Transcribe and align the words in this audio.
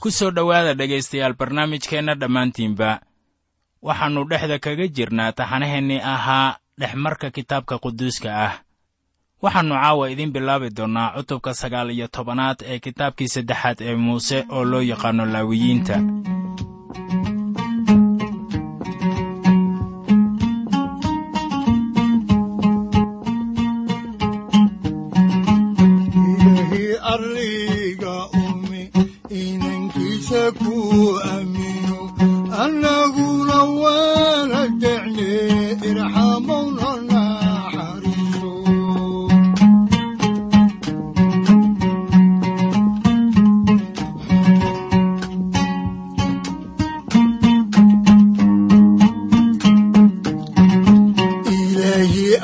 ku 0.00 0.10
soo 0.10 0.30
dhowaada 0.30 0.74
dhegaystayaal 0.74 1.34
barnaamijkeenna 1.38 2.14
dhammaantiinba. 2.20 3.00
Waxaannu 3.82 4.24
dhexda 4.30 4.58
kaga 4.58 4.86
jirnaa 4.96 5.32
taxanaheennii 5.32 6.00
ahaa 6.14 6.56
dhexmarka 6.80 7.30
kitaabka 7.30 7.78
quduuska 7.78 8.28
ah. 8.46 8.54
Waxaannu 9.42 9.74
caawa 9.74 10.10
idiin 10.12 10.32
bilaabi 10.32 10.68
doonnaa 10.76 11.12
cutubka 11.16 11.54
sagaal 11.54 11.90
iyo 11.90 12.06
tobanaad 12.08 12.58
ee 12.70 12.78
kitaabkii 12.78 13.28
saddexaad 13.34 13.78
ee 13.80 13.94
muuse 13.94 14.44
oo 14.50 14.64
loo 14.64 14.82
yaqaanno 14.82 15.24
laawiyiinta 15.26 15.96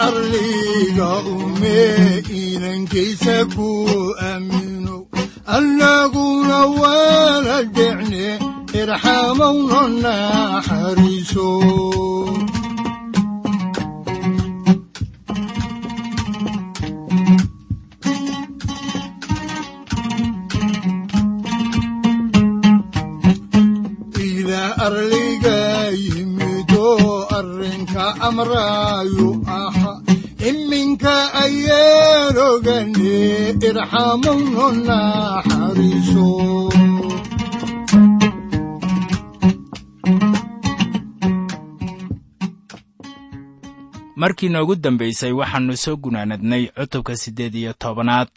arliga 0.07 1.11
ume 1.35 1.79
inankaysa 2.43 3.37
ku 3.55 3.69
aamino 4.29 4.97
annaguna 5.57 6.59
waana 6.81 7.57
decne 7.77 8.27
irxamowna 8.81 9.81
naxariiso 10.03 11.49
arliga 24.87 25.91
yimido 26.05 26.87
arrinka 27.39 28.05
amraayu 28.29 29.29
markii 44.21 44.49
noogu 44.49 44.75
dambaysay 44.83 45.33
waxaannu 45.41 45.75
soo 45.77 45.97
gunaanadnay 45.97 46.63
cutubka 46.77 47.17
siddeed 47.17 47.55
iyo 47.55 47.73
tobanaad 47.73 48.29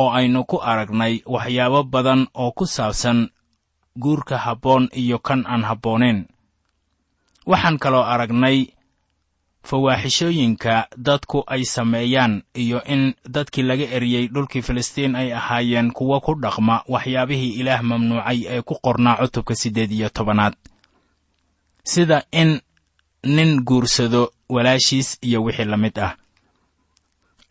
oo 0.00 0.10
aynu 0.18 0.44
ku 0.44 0.56
aragnay 0.70 1.14
waxyaabo 1.34 1.82
badan 1.82 2.26
oo 2.34 2.50
ku 2.52 2.64
saabsan 2.66 3.18
guurka 4.02 4.36
habboon 4.38 4.88
iyo 5.02 5.18
kan 5.18 5.44
aan 5.46 5.64
habboonayn. 5.64 6.18
Waxaan 7.46 7.78
kaloo 7.78 8.02
aragnay 8.12 8.58
fawaaxishooyinka 9.66 10.88
dadku 10.96 11.38
ay 11.46 11.64
sameeyaan 11.64 12.42
iyo 12.54 12.78
in 12.84 13.14
dadkii 13.34 13.62
laga 13.62 13.84
eriyey 13.96 14.28
dhulkii 14.34 14.62
filistiin 14.62 15.16
ay 15.16 15.32
ahaayeen 15.34 15.92
kuwo 15.92 16.20
ku 16.20 16.34
dhaqma 16.42 16.82
waxyaabihii 16.88 17.52
ilaah 17.60 17.82
mamnuucay 17.82 18.38
ee 18.48 18.62
ku 18.62 18.74
qornaa 18.84 19.16
cutubka 19.20 19.54
siddeed 19.54 19.92
iyo 19.92 20.08
tobanaad. 20.08 20.54
Sida 21.84 22.22
in 22.32 22.60
nin 23.24 23.60
guursado 23.64 24.32
walaashiis 24.48 25.18
iyo 25.22 25.42
wixii 25.44 25.64
la 25.64 25.76
mid 25.76 25.98
ah. 25.98 26.16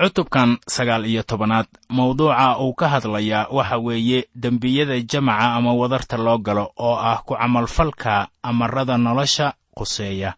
Cutubkan 0.01 0.57
sagaal 0.67 1.05
iyo 1.05 1.23
tobanaad 1.23 1.67
mawduuca 1.89 2.57
uu 2.59 2.73
ka 2.73 2.87
hadlayaa 2.89 3.47
waxa 3.51 3.77
weeye 3.77 4.27
dembiyada 4.35 4.99
jamaca 4.99 5.55
ama 5.55 5.73
wadarta 5.73 6.17
loo 6.17 6.37
galo 6.37 6.71
oo 6.77 6.95
ah 6.95 7.21
ku 7.25 7.33
camalfalka 7.35 8.27
amarada 8.43 8.97
nolosha 8.97 9.53
quseeya 9.77 10.33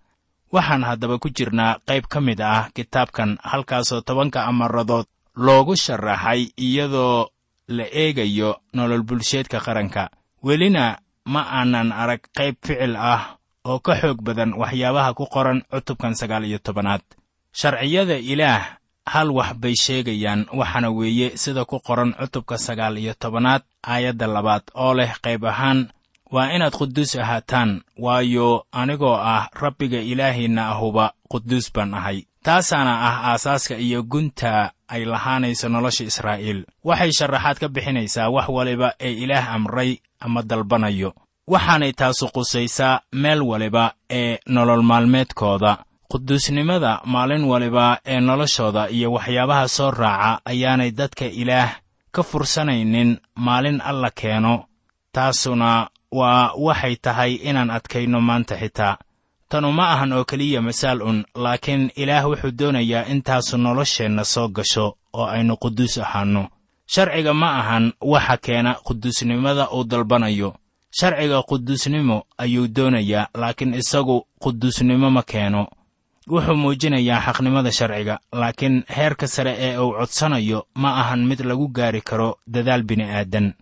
waxaan 0.58 0.84
haddaba 0.90 1.16
ku 1.24 1.30
jirnaa 1.38 1.80
qayb 1.88 2.06
ka 2.12 2.20
mid 2.28 2.40
ah 2.42 2.70
kitaabkan 2.76 3.38
halkaasoo 3.52 4.02
tobanka 4.08 4.40
amaradood 4.50 5.06
loogu 5.46 5.74
sharaxay 5.84 6.42
iyadoo 6.66 7.30
la 7.78 7.86
eegayo 8.02 8.50
nolol 8.74 9.04
bulsheedka 9.08 9.60
qaranka. 9.66 10.04
Welina 10.46 10.98
ma 11.34 11.42
aanan 11.60 11.90
arag 12.02 12.22
qayb 12.38 12.56
ficil 12.66 12.96
ah 12.96 13.22
oo 13.68 13.80
ka 13.86 13.94
xoog 14.02 14.20
badan 14.28 14.52
waxyaabaha 14.62 15.12
ku 15.18 15.26
qoran 15.34 15.60
cutubkan 15.72 16.14
sagaal 16.20 16.44
iyo 16.50 16.60
tobanaad. 16.64 17.04
Sharciyada 17.60 18.18
ilaah 18.32 18.64
hal 19.14 19.30
wax 19.32 19.52
bay 19.62 19.76
sheegayaan 19.76 20.48
waxaana 20.60 20.90
weeye 20.92 21.38
sida 21.38 21.66
ku 21.66 21.80
qoran 21.80 22.14
cutubka 22.20 22.58
sagaal 22.58 22.96
iyo 22.98 23.14
tobanaad 23.20 23.64
aayadda 23.84 24.28
labaad 24.28 24.64
oo 24.76 24.94
leh 24.94 25.12
qayb 25.26 25.44
ahaan 25.52 25.80
waa 26.32 26.52
inaad 26.56 26.74
quduus 26.78 27.16
ahaataan 27.16 27.82
waayo 27.98 28.66
anigoo 28.72 29.16
ah 29.16 29.48
rabbiga 29.62 30.00
ilaahiinna 30.00 30.68
ahuba 30.70 31.14
quduus 31.32 31.74
baan 31.74 31.94
ahay. 31.94 32.24
Taasaana 32.44 32.94
ah 33.08 33.16
aasaaska 33.32 33.76
iyo 33.78 34.04
gunta 34.04 34.72
ay 34.88 35.06
lahaanayso 35.06 35.70
nolosha 35.70 36.04
israa'iil. 36.04 36.66
Waxay 36.84 37.12
sharaxaad 37.12 37.58
ka 37.60 37.68
bixinaysaa 37.68 38.30
wax 38.30 38.48
waliba 38.50 38.94
ee 39.00 39.12
ilaah 39.24 39.54
amray 39.56 39.98
ama 40.20 40.42
dalbanayo. 40.44 41.14
Waxaanay 41.48 41.92
taasu 41.94 42.28
qusaysaa 42.36 43.02
meel 43.12 43.42
waliba 43.42 43.94
ee 44.10 44.40
nolol 44.48 44.82
maalmeedkooda. 44.84 45.78
Quduusnimada 46.12 47.02
maalin 47.06 47.44
waliba 47.44 48.00
ee 48.06 48.20
noloshooda 48.20 48.90
iyo 48.90 49.12
waxyaabaha 49.12 49.68
soo 49.68 49.92
raaca 49.92 50.42
ayaanay 50.46 50.92
dadka 50.92 51.26
ilaah 51.26 51.70
ka 52.12 52.24
fursanaynin 52.24 53.20
maalin 53.36 53.82
alla 53.82 54.10
keeno 54.20 54.54
taasuna 55.12 55.90
waa 56.12 56.52
waxay 56.58 56.96
tahay 56.96 57.34
inaan 57.36 57.70
adkayno 57.70 58.22
maanta 58.22 58.56
xitaa. 58.58 58.98
Tanu 59.50 59.72
ma 59.72 59.90
ahan 59.94 60.14
oo 60.14 60.24
keliya 60.26 60.62
masaal 60.62 61.02
un 61.02 61.26
laakiin 61.36 61.92
ilaah 61.96 62.26
wuxuu 62.30 62.52
doonayaa 62.52 63.06
intaasu 63.06 63.58
nolosheenna 63.58 64.24
soo 64.24 64.48
gasho 64.48 64.98
oo 65.14 65.26
aynu 65.26 65.58
quduus 65.58 65.98
ahaanno. 65.98 66.48
Sharciga 66.86 67.34
ma 67.34 67.50
ahan 67.60 67.94
waxa 68.02 68.38
keena 68.38 68.74
quduusnimada 68.86 69.70
uu 69.72 69.84
dalbanayo. 69.84 70.56
Sharciga 70.92 71.44
quduusnimo 71.44 72.24
ayuu 72.38 72.68
doonayaa 72.68 73.28
laakiin 73.34 73.74
isagu 73.74 74.26
quduusnimo 74.40 75.10
ma 75.12 75.24
keeno. 75.24 75.68
Wuxuu 76.28 76.56
muujinayaa 76.56 77.22
xaqnimada 77.26 77.72
sharciga 77.72 78.20
laakiin 78.32 78.84
heerka 78.96 79.28
sare 79.28 79.56
ee 79.60 79.78
uu 79.78 79.92
codsanayo 80.00 80.68
ma 80.76 80.90
ahan 81.02 81.26
mid 81.26 81.40
lagu 81.40 81.68
gaari 81.68 82.02
karo 82.02 82.38
dadaal 82.48 82.84
bini'aadan 82.84 83.54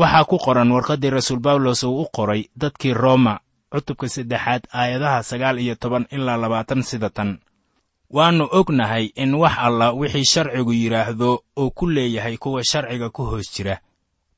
waxaa 0.00 0.24
ku 0.24 0.36
qoran 0.38 0.70
warqaddii 0.72 1.10
rasuul 1.10 1.40
bawlos 1.40 1.82
uu 1.84 2.00
u 2.02 2.06
qoray 2.16 2.42
dadkii 2.56 2.94
rooma 2.94 3.34
cutubka 3.72 4.08
saddexaad 4.08 4.62
aayadaha 4.72 5.22
sagaal 5.22 5.58
iyo 5.58 5.74
toban 5.82 6.06
ilaa 6.10 6.36
labaatan 6.36 6.82
sida 6.82 7.10
tan. 7.10 7.38
Waannu 8.12 8.44
ognahay 8.58 9.04
in 9.16 9.34
wax 9.34 9.52
alla 9.58 9.92
wixii 9.92 10.24
sharcigu 10.32 10.72
yidhaahdo 10.72 11.30
uu 11.56 11.70
ku 11.70 11.86
leeyahay 11.86 12.36
kuwa 12.36 12.64
sharciga 12.64 13.10
ku 13.10 13.22
hoos 13.24 13.48
jira 13.56 13.78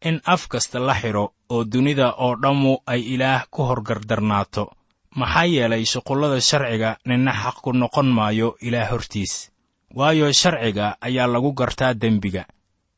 in 0.02 0.20
af 0.24 0.46
kasta 0.48 0.78
la 0.78 0.94
xidho 0.94 1.32
oo 1.50 1.64
dunida 1.64 2.14
oo 2.18 2.36
dhammu 2.42 2.78
ay 2.86 3.00
ilaah 3.14 3.46
ku 3.50 3.62
horgardarnaato. 3.62 4.70
Maxaa 5.16 5.44
yeelay 5.46 5.84
shuqullada 5.84 6.40
sharciga 6.40 6.96
ninna 7.06 7.32
xaq 7.32 7.56
ku 7.62 7.72
noqon 7.72 8.06
maayo 8.16 8.56
ilaah 8.60 8.90
hortiis. 8.90 9.50
Waayo 9.94 10.32
sharciga 10.32 10.96
ayaa 11.00 11.26
lagu 11.26 11.52
gartaa 11.52 11.94
dembiga 11.94 12.44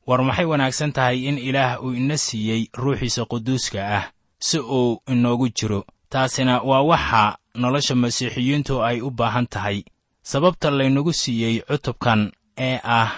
war 0.06 0.20
maxay 0.22 0.44
wanaagsan 0.50 0.92
tahay 0.96 1.18
in 1.28 1.38
ilaah 1.38 1.82
uu 1.82 1.92
ina 2.00 2.16
siiyey 2.26 2.62
ruuxiisa 2.82 3.24
quduuska 3.30 3.80
ah 3.98 4.04
si 4.38 4.58
uu 4.58 5.02
inoogu 5.12 5.48
jiro? 5.48 5.84
Taasina 6.08 6.60
waa 6.62 6.82
waxa 6.90 7.22
nolosha 7.54 7.94
masiixiyiintu 7.94 8.74
ay 8.84 9.00
u 9.00 9.10
baahan 9.10 9.46
tahay. 9.46 9.78
Sababta 10.22 10.70
laynagu 10.70 11.12
siiyey 11.12 11.60
cutubkan 11.68 12.32
ee 12.58 12.78
ah 12.84 13.10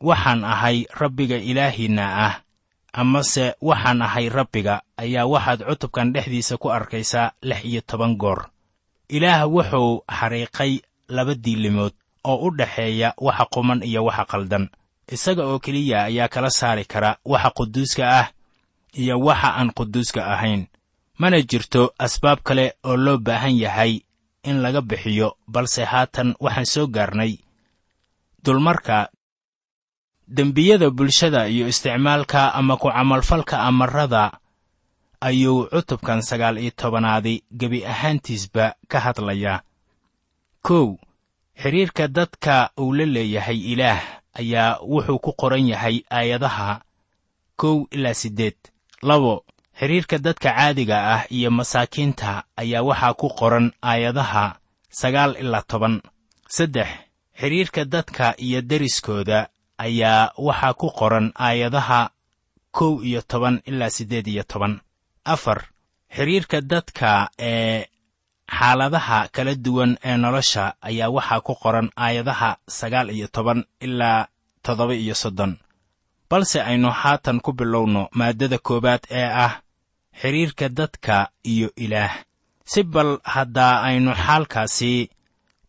waxaan 0.00 0.44
ahay 0.44 0.86
rabbiga 1.00 1.36
ilaahiinna 1.36 2.04
ah. 2.26 2.34
Amase 2.92 3.54
waxaan 3.60 4.02
ahay 4.02 4.28
rabbiga 4.28 4.74
ayaa 4.96 5.26
waxaad 5.26 5.60
cutubkan 5.68 6.12
dhexdiisa 6.14 6.56
ku 6.62 6.70
arkaysaa 6.70 7.32
lix 7.42 7.64
iyo 7.64 7.80
toban 7.80 8.14
goor. 8.16 8.40
Ilaah 9.08 9.46
wuxuu 9.50 10.02
xariiqay 10.18 10.72
laba 11.08 11.34
diilimood 11.34 11.92
oo 12.24 12.36
u 12.46 12.50
dhexeeya 12.58 13.14
waxa 13.18 13.44
quman 13.54 13.82
iyo 13.82 14.04
waxa 14.04 14.24
qaldan 14.24 14.68
isaga 15.14 15.42
oo 15.46 15.58
keliya 15.58 16.04
ayaa 16.04 16.28
kala 16.28 16.50
saari 16.50 16.84
kara 16.84 17.16
waxa 17.24 17.50
quduuska 17.50 18.04
ah 18.20 18.28
iyo 18.92 19.20
waxa 19.20 19.54
aan 19.58 19.70
quduuska 19.72 20.26
ahayn. 20.26 20.66
Mana 21.18 21.40
jirto 21.42 21.94
asbaab 21.98 22.40
kale 22.42 22.74
oo 22.84 22.96
loo 22.96 23.18
baahan 23.18 23.56
yahay 23.56 24.02
in 24.44 24.60
laga 24.62 24.80
bixiyo 24.80 25.36
balse 25.48 25.84
haatan 25.84 26.34
waxaan 26.40 26.66
soo 26.66 26.86
gaarnay. 26.86 27.38
Dulmarka 28.44 29.08
dembiyada 30.28 30.90
bulshada 30.90 31.48
iyo 31.48 31.68
isticmaalka 31.68 32.54
ama 32.54 32.76
ku 32.76 32.90
camalfalka 32.90 33.60
amarada 33.62 34.38
ayuu 35.20 35.66
cutubkan 35.70 36.22
sagaal 36.22 36.58
iyo 36.58 36.70
tobanaadi 36.70 37.44
gebi 37.50 37.84
ahaantiisba 37.86 38.74
ka 38.88 39.00
hadlayaa. 39.00 39.62
Kow 40.62 40.98
xidhiirka 41.62 42.08
dadka 42.08 42.70
uu 42.78 42.92
la 42.92 43.04
leeyahay 43.06 43.56
ilaah 43.72 44.15
ayaa 44.40 44.78
wuxuu 44.92 45.18
ku 45.18 45.32
qoran 45.40 45.68
yahay 45.68 45.96
aayadaha 46.10 46.80
kow 47.56 47.86
ilaa 47.90 48.14
siddeed. 48.14 48.56
Labo 49.02 49.44
xidhiirka 49.78 50.18
dadka 50.18 50.50
caadiga 50.56 50.96
ah 51.14 51.22
iyo 51.30 51.50
masaakiinta 51.50 52.44
ayaa 52.56 52.82
waxaa 52.82 53.14
ku 53.14 53.28
qoran 53.38 53.72
aayadaha 53.82 54.44
sagaal 55.00 55.36
ilaa 55.40 55.62
toban. 55.70 56.00
Saddex 56.48 56.88
xidhiirka 57.40 57.84
dadka 57.84 58.34
iyo 58.38 58.60
deriskooda 58.62 59.48
ayaa 59.78 60.32
waxaa 60.38 60.74
ku 60.80 60.88
qoran 60.98 61.32
aayadaha 61.46 62.10
kow 62.76 63.02
iyo 63.04 63.20
toban 63.22 63.60
ilaa 63.66 63.90
siddeed 63.90 64.26
iyo 64.26 64.42
toban. 64.44 64.80
Afar 65.24 65.64
xidhiirka 66.16 66.60
dadka 66.60 67.30
ee 67.38 67.84
xaaladaha 68.50 69.28
kala 69.34 69.54
duwan 69.54 69.98
ee 70.04 70.16
nolosha 70.16 70.74
ayaa 70.88 71.10
waxaa 71.16 71.40
ku 71.40 71.54
qoran 71.62 71.88
aayadaha 71.96 72.50
sagaal 72.78 73.10
iyo 73.10 73.26
toban 73.28 73.64
ilaa 73.80 74.26
toddoba 74.62 74.94
iyo 74.94 75.14
soddon. 75.14 75.56
Balse 76.30 76.62
aynu 76.62 76.90
haatan 76.90 77.40
ku 77.40 77.52
bilowno 77.52 78.08
maaddada 78.18 78.58
koowaad 78.58 79.02
ee 79.10 79.28
ah 79.46 79.60
xidhiirka 80.20 80.68
dadka 80.68 81.28
iyo 81.44 81.68
ilaah. 81.76 82.14
Si 82.64 82.82
bal 82.82 83.18
haddaa 83.24 83.82
aynu 83.88 84.10
xaalkaasi 84.14 85.10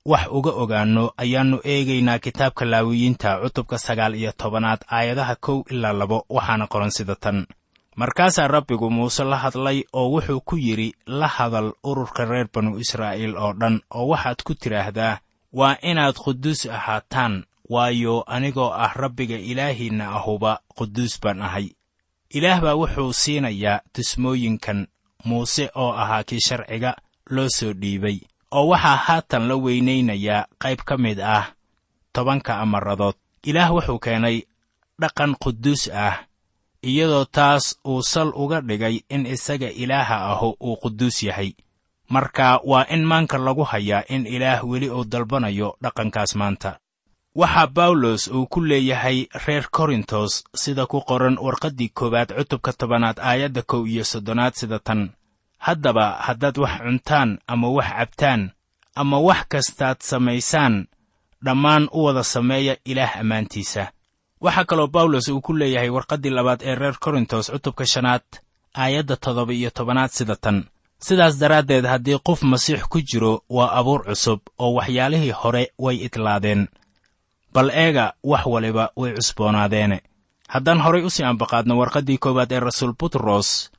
wax 0.05 0.25
uga 0.37 0.51
ogaanno 0.51 1.03
ayaannu 1.17 1.57
eegaynaa 1.63 2.19
kitaabka 2.19 2.65
laawiyiinta 2.65 3.29
cutubka 3.43 3.77
sagaal 3.77 4.15
iyo 4.15 4.31
tobanaad 4.31 4.81
aayadaha 4.97 5.35
kow 5.35 5.57
ilaa 5.73 5.93
labo 5.93 6.25
waxaana 6.29 6.65
qoran 6.71 6.91
sida 6.97 7.15
tan 7.15 7.45
markaasaa 7.97 8.47
rabbigu 8.47 8.89
muuse 8.89 9.23
la 9.23 9.37
hadlay 9.37 9.83
oo 9.93 10.09
wuxuu 10.13 10.41
ku 10.41 10.55
yidhi 10.57 10.93
la 11.05 11.27
hadal 11.27 11.73
ururka 11.83 12.25
reer 12.25 12.47
banu 12.53 12.77
israa'iil 12.79 13.33
oo 13.37 13.53
dhan 13.53 13.81
oo 13.89 14.07
waxaad 14.13 14.39
ku 14.45 14.53
tidhaahdaa 14.53 15.17
waa 15.53 15.75
inaad 15.81 16.15
quduus 16.15 16.65
ahaataan 16.69 17.43
waayo 17.69 18.21
anigoo 18.27 18.69
ah 18.73 18.93
rabbiga 18.93 19.37
ilaahiinna 19.37 20.05
ahuba 20.13 20.59
quduus 20.77 21.17
baan 21.21 21.41
ahay. 21.41 21.67
Ilaah 22.29 22.61
baa 22.61 22.75
wuxuu 22.75 23.13
siinayaa 23.13 23.81
tusmooyinkan 23.93 24.87
muuse 25.25 25.69
oo 25.75 25.91
ahaa 25.91 26.23
kii 26.23 26.39
sharciga 26.39 26.95
loo 27.29 27.49
soo 27.49 27.73
dhiibay 27.73 28.19
oo 28.51 28.67
waxaa 28.67 28.95
haatan 28.95 29.47
la 29.49 29.55
weynaynayaa 29.55 30.45
qayb 30.61 30.79
ka 30.85 30.97
mid 30.97 31.19
ah 31.19 31.45
tobanka 32.13 32.59
amaradood. 32.61 33.15
Ilaah 33.43 33.71
wuxuu 33.73 33.99
keenay 33.99 34.37
dhaqan 35.01 35.35
quduus 35.43 35.89
ah 35.93 36.26
iyadoo 36.91 37.25
taas 37.25 37.65
uu 37.91 38.01
sal 38.11 38.29
uga 38.43 38.61
dhigay 38.61 38.95
in 39.09 39.25
isaga 39.25 39.69
ilaaha 39.83 40.17
ahu 40.31 40.49
uu 40.67 40.75
quduus 40.81 41.23
yahay. 41.23 41.51
Marka 42.09 42.59
waa 42.63 42.85
in 42.95 43.03
maanka 43.05 43.37
lagu 43.37 43.63
hayaa 43.63 44.03
in 44.13 44.25
ilaah 44.35 44.63
weli 44.69 44.89
uu 44.89 45.03
dalbanayo 45.11 45.69
dhaqankaas 45.83 46.35
maanta. 46.39 46.71
Waxaa 47.35 47.67
bawlos 47.67 48.27
uu 48.27 48.45
ku 48.51 48.59
leeyahay 48.69 49.27
reer 49.45 49.65
korintos 49.71 50.43
sida 50.61 50.85
ku 50.91 51.01
qoran 51.09 51.37
warqaddii 51.45 51.89
koowaad 51.97 52.29
cutubka 52.37 52.71
tobanaad 52.73 53.17
aayadda 53.19 53.61
kow 53.61 53.83
iyo 53.87 54.03
soddonaad 54.11 54.53
sida 54.59 54.79
tan. 54.79 55.01
Haddaba 55.65 56.05
haddaad 56.25 56.57
wax 56.63 56.73
cuntaan 56.85 57.29
ama 57.47 57.67
wax 57.77 57.89
cabtaan 57.97 58.41
ama 58.95 59.17
wax 59.27 59.41
kastaad 59.51 59.97
samaysaan 60.01 60.87
dhammaan 61.45 61.89
u 61.91 62.03
wada 62.05 62.23
sameeya 62.23 62.77
ilaah 62.85 63.17
ammaantiisa 63.21 63.91
waxaa 64.41 64.65
kaloo 64.69 64.87
bawlos 64.87 65.27
uu 65.27 65.41
ku 65.41 65.53
leeyahay 65.53 65.89
warqaddii 65.89 66.29
labaad 66.37 66.61
ee 66.63 66.75
reer 66.75 66.97
korintos 66.99 67.51
cutubka 67.51 67.85
shanaad 67.85 68.23
aayadda 68.81 69.15
toddoba 69.23 69.53
iyo 69.53 69.69
tobanaad 69.69 70.11
sida 70.11 70.35
tan. 70.35 70.57
Sidaas 70.99 71.35
daraaddeed 71.39 71.85
haddii 71.85 72.19
qof 72.27 72.41
masiix 72.43 72.81
ku 72.91 73.01
jiro 73.01 73.41
waa 73.49 73.71
abuur 73.79 74.01
cusub 74.05 74.39
oo 74.59 74.73
waxyaalihii 74.77 75.31
hore 75.41 75.63
way 75.79 75.97
idlaadeen. 76.05 76.67
Bal 77.53 77.69
eega 77.69 78.13
wax 78.23 78.45
waliba 78.45 78.91
way 78.95 79.11
cusboonaadeene 79.17 80.01
haddaan 80.47 80.79
horay 80.81 81.03
u 81.03 81.09
sii 81.09 81.23
ambaqaadno 81.23 81.77
warqaddii 81.77 82.17
koowaad 82.17 82.51
ee 82.51 82.59
rasuul 82.59 82.93
butros 82.99 83.71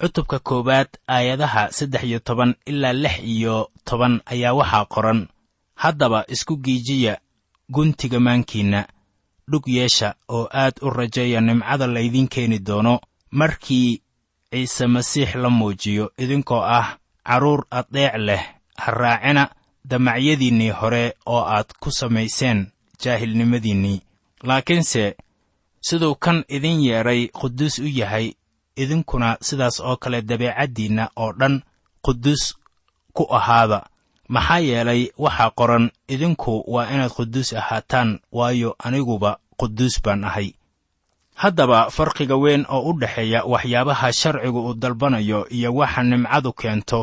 cutubka 0.00 0.38
koowaad 0.38 0.88
aayadaha 1.08 1.72
saddex 1.72 2.02
iyo 2.04 2.18
toban 2.18 2.54
ilaa 2.66 2.92
lix 2.92 3.18
iyo 3.24 3.70
toban 3.84 4.20
ayaa 4.26 4.52
waxaa 4.52 4.84
qoran. 4.84 5.28
Haddaba 5.74 6.24
isku 6.28 6.56
giijiya 6.56 7.18
guntiga 7.72 8.20
maankiinna 8.20 8.86
dhug 9.50 9.64
yeesha 9.68 10.14
oo 10.28 10.48
aad 10.52 10.74
u 10.82 10.90
rajeeya 10.90 11.40
nimcada 11.40 11.86
laydiin 11.86 12.28
keeni 12.28 12.58
doono 12.58 13.00
markii 13.30 14.02
ciise 14.50 14.86
masiix 14.86 15.34
la 15.34 15.50
muujiyo 15.50 16.12
idinkoo 16.18 16.62
ah 16.62 16.96
carruur 17.26 17.64
addeec 17.70 18.14
leh 18.16 18.42
ha 18.76 18.90
raacina 18.92 19.50
damacyadiinnii 19.84 20.70
hore 20.70 21.14
oo 21.26 21.42
aad 21.56 21.68
ku 21.80 21.90
samayseen 21.90 22.66
jaahilnimadiinnii. 23.02 24.00
Laakiinse 24.42 25.16
siduu 25.80 26.14
kan 26.14 26.44
idin 26.48 26.80
yeedhay 26.86 27.28
quduus 27.28 27.78
u 27.78 27.86
yahay 27.88 28.32
idinkuna 28.76 29.36
sidaas 29.42 29.80
oo 29.80 29.96
kale 29.96 30.22
dabeecaddiinna 30.22 31.10
oo 31.16 31.32
dhan 31.32 31.62
quduus 32.02 32.54
ku 33.12 33.26
ahaada 33.38 33.86
maxaa 34.34 34.58
yeelay 34.68 35.02
waxaa 35.24 35.50
qoran 35.58 35.84
idinku 36.14 36.54
waa 36.72 36.86
inaad 36.94 37.10
quduus 37.16 37.50
ahaataan 37.60 38.10
waayo 38.38 38.70
aniguba 38.86 39.30
quduus 39.60 39.94
baan 40.04 40.24
ahay. 40.28 40.48
Haddaba 41.42 41.78
farqiga 41.96 42.36
weyn 42.42 42.62
oo 42.74 42.82
u 42.90 42.98
dhexeeya 43.00 43.40
waxyaabaha 43.52 44.08
sharcigu 44.20 44.60
uu 44.66 44.74
dalbanayo 44.82 45.40
iyo 45.56 45.70
waxa 45.74 46.02
nimcadu 46.02 46.52
keento 46.60 47.00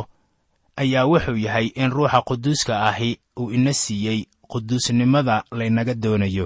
ayaa 0.81 1.05
wuxuu 1.11 1.37
yahay 1.45 1.67
in 1.81 1.89
ruuxa 1.95 2.21
quduuska 2.27 2.73
ahi 2.89 3.19
uu 3.39 3.51
ina 3.51 3.73
siiyey 3.73 4.19
quduusnimada 4.51 5.43
laynaga 5.51 5.93
doonayo. 6.03 6.45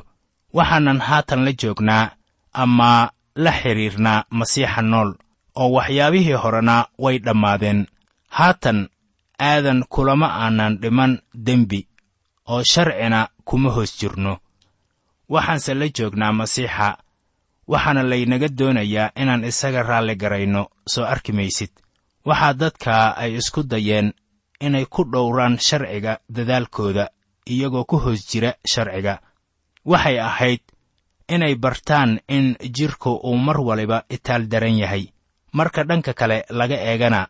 Waxaanan 0.54 1.00
haatan 1.08 1.42
la 1.46 1.52
joognaa 1.62 2.06
ama 2.54 3.12
la 3.36 3.52
xidhiirnaa 3.62 4.24
masiixa 4.30 4.82
nool 4.92 5.10
oo 5.56 5.70
waxyaabihii 5.78 6.34
horena 6.44 6.76
way 7.04 7.18
dhammaadeen. 7.26 7.80
Haatan 8.38 8.80
aadan 9.50 9.80
kulama 9.94 10.28
aanan 10.44 10.74
dhiman 10.82 11.14
dembi 11.46 11.82
oo 12.52 12.64
sharcina 12.72 13.20
kuma 13.48 13.70
hoos 13.76 13.92
jirno. 14.00 14.34
Waxaanse 15.34 15.74
la 15.80 15.88
joognaa 15.98 16.32
masiixa 16.40 16.88
waxaana 17.72 18.04
laynaga 18.12 18.48
doonayaa 18.60 19.12
inaan 19.22 19.44
isaga 19.52 19.82
raalli 19.90 20.16
garayno 20.22 20.62
soo 20.94 21.06
arki 21.14 21.32
maysid. 21.38 21.72
Waxaa 22.26 22.54
dadka 22.62 22.94
ay 23.22 23.32
isku 23.40 23.64
dayeen 23.64 24.14
inay 24.66 24.86
ku 24.86 25.02
dhowraan 25.12 25.58
sharciga 25.68 26.14
dadaalkooda 26.36 27.06
iyagoo 27.54 27.86
ku 27.90 27.98
hoos 28.04 28.22
jira 28.30 28.52
sharciga. 28.72 29.14
Waxay 29.86 30.18
ahayd 30.20 30.62
inay 31.30 31.56
bartaan 31.56 32.20
in 32.28 32.56
jidhku 32.76 33.12
uu 33.24 33.38
mar 33.38 33.58
waliba 33.62 34.04
itaal 34.10 34.44
daran 34.52 34.78
yahay. 34.78 35.04
Marka 35.54 35.84
dhanka 35.84 36.14
kale 36.14 36.38
laga 36.50 36.76
eegana 36.76 37.28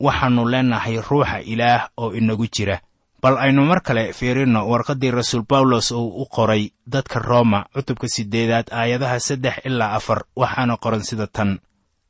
waxaannu 0.00 0.44
leennahay 0.48 0.96
ruuxa 1.00 1.40
ilaah 1.42 1.88
oo 1.96 2.12
inagu 2.14 2.46
jira. 2.46 2.80
Bal 3.22 3.36
aynu 3.38 3.64
mar 3.66 3.80
kale 3.82 4.12
fiirinno 4.12 4.68
warqaddii 4.70 5.10
rasuul 5.10 5.42
bawlos 5.48 5.90
uu 5.90 6.22
u 6.22 6.26
qoray 6.26 6.70
dadka 6.86 7.18
rooma 7.18 7.66
cutubka 7.74 8.08
siddeedaad 8.08 8.66
aayadaha 8.72 9.20
saddex 9.20 9.56
ilaa 9.64 9.92
afar 9.98 10.24
waxaana 10.36 10.76
qoran 10.76 11.02
sida 11.02 11.26
tan. 11.26 11.58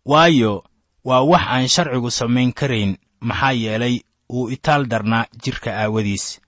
Waayo 0.04 0.64
waa 1.04 1.22
wax 1.22 1.42
aan 1.48 1.68
sharcigu 1.68 2.10
samayn 2.10 2.52
karayn 2.52 2.96
maxaa 3.20 3.52
yeelay 3.52 4.00
uu 4.32 4.50
itaal 4.50 4.86
darnaa 4.86 5.24
jidhka 5.44 5.70
aawadiis. 5.82 6.40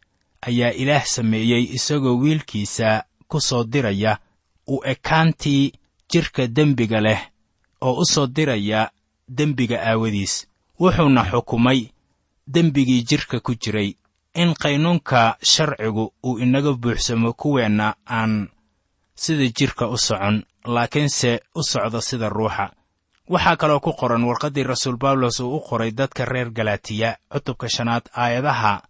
Ayaa 0.47 0.71
ilaah 0.73 1.05
sameeyey 1.05 1.63
isagoo 1.77 2.19
wiilkiisa 2.21 3.05
ku 3.29 3.41
soo 3.41 3.65
diraya 3.65 4.19
u 4.69 4.81
ekaantii 4.85 5.73
jidhka 6.13 6.47
dembiga 6.47 7.01
leh 7.01 7.21
oo 7.81 7.93
u 8.01 8.05
soo 8.05 8.27
diraya 8.27 8.91
dembiga 9.29 9.81
aawadiis 9.83 10.47
wuxuuna 10.81 11.23
xukumay 11.31 11.81
dembigii 12.55 13.03
jidhka 13.09 13.41
ku 13.41 13.53
jiray 13.63 13.91
in 14.35 14.55
qaynuunka 14.63 15.37
sharcigu 15.53 16.05
uu 16.25 16.39
inaga 16.45 16.73
buuxsamo 16.83 17.33
kuweenna 17.41 17.95
aan 18.19 18.49
sida 19.15 19.47
jidhka 19.59 19.85
u 19.89 19.99
socon 19.99 20.37
laakiinse 20.65 21.41
u 21.55 21.63
socdo 21.63 22.01
sida 22.01 22.29
ruuxa. 22.29 22.67
Waxaa 23.33 23.57
kaloo 23.57 23.81
ku 23.81 23.93
qoran 23.93 24.25
warqaddii 24.25 24.63
rasuul 24.71 24.97
bawlos 24.97 25.41
uu 25.41 25.57
u 25.57 25.61
qoray 25.61 25.91
dadka 25.91 26.25
reer 26.25 26.51
galatiya 26.51 27.17
cutubka 27.33 27.69
shanaad 27.69 28.05
aayadaha 28.23 28.83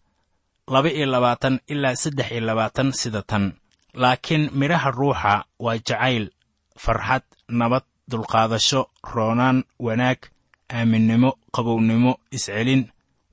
laba 0.72 0.88
iyo 0.90 1.06
labaatan 1.06 1.60
ilaa 1.68 1.96
saddex 1.96 2.30
iyo 2.30 2.40
labaatan 2.40 2.92
sida 2.92 3.22
tan. 3.22 3.52
Laakiin 3.94 4.50
midhaha 4.52 4.90
ruuxa 4.90 5.44
waa 5.58 5.76
jacayl 5.78 6.30
farxad 6.76 7.22
nabad 7.48 7.82
dulqaadasho 8.10 8.80
roonaan 9.12 9.64
wanaag 9.78 10.18
aaminnimo 10.72 11.30
qabownimo 11.54 12.12
iscelin. 12.30 12.82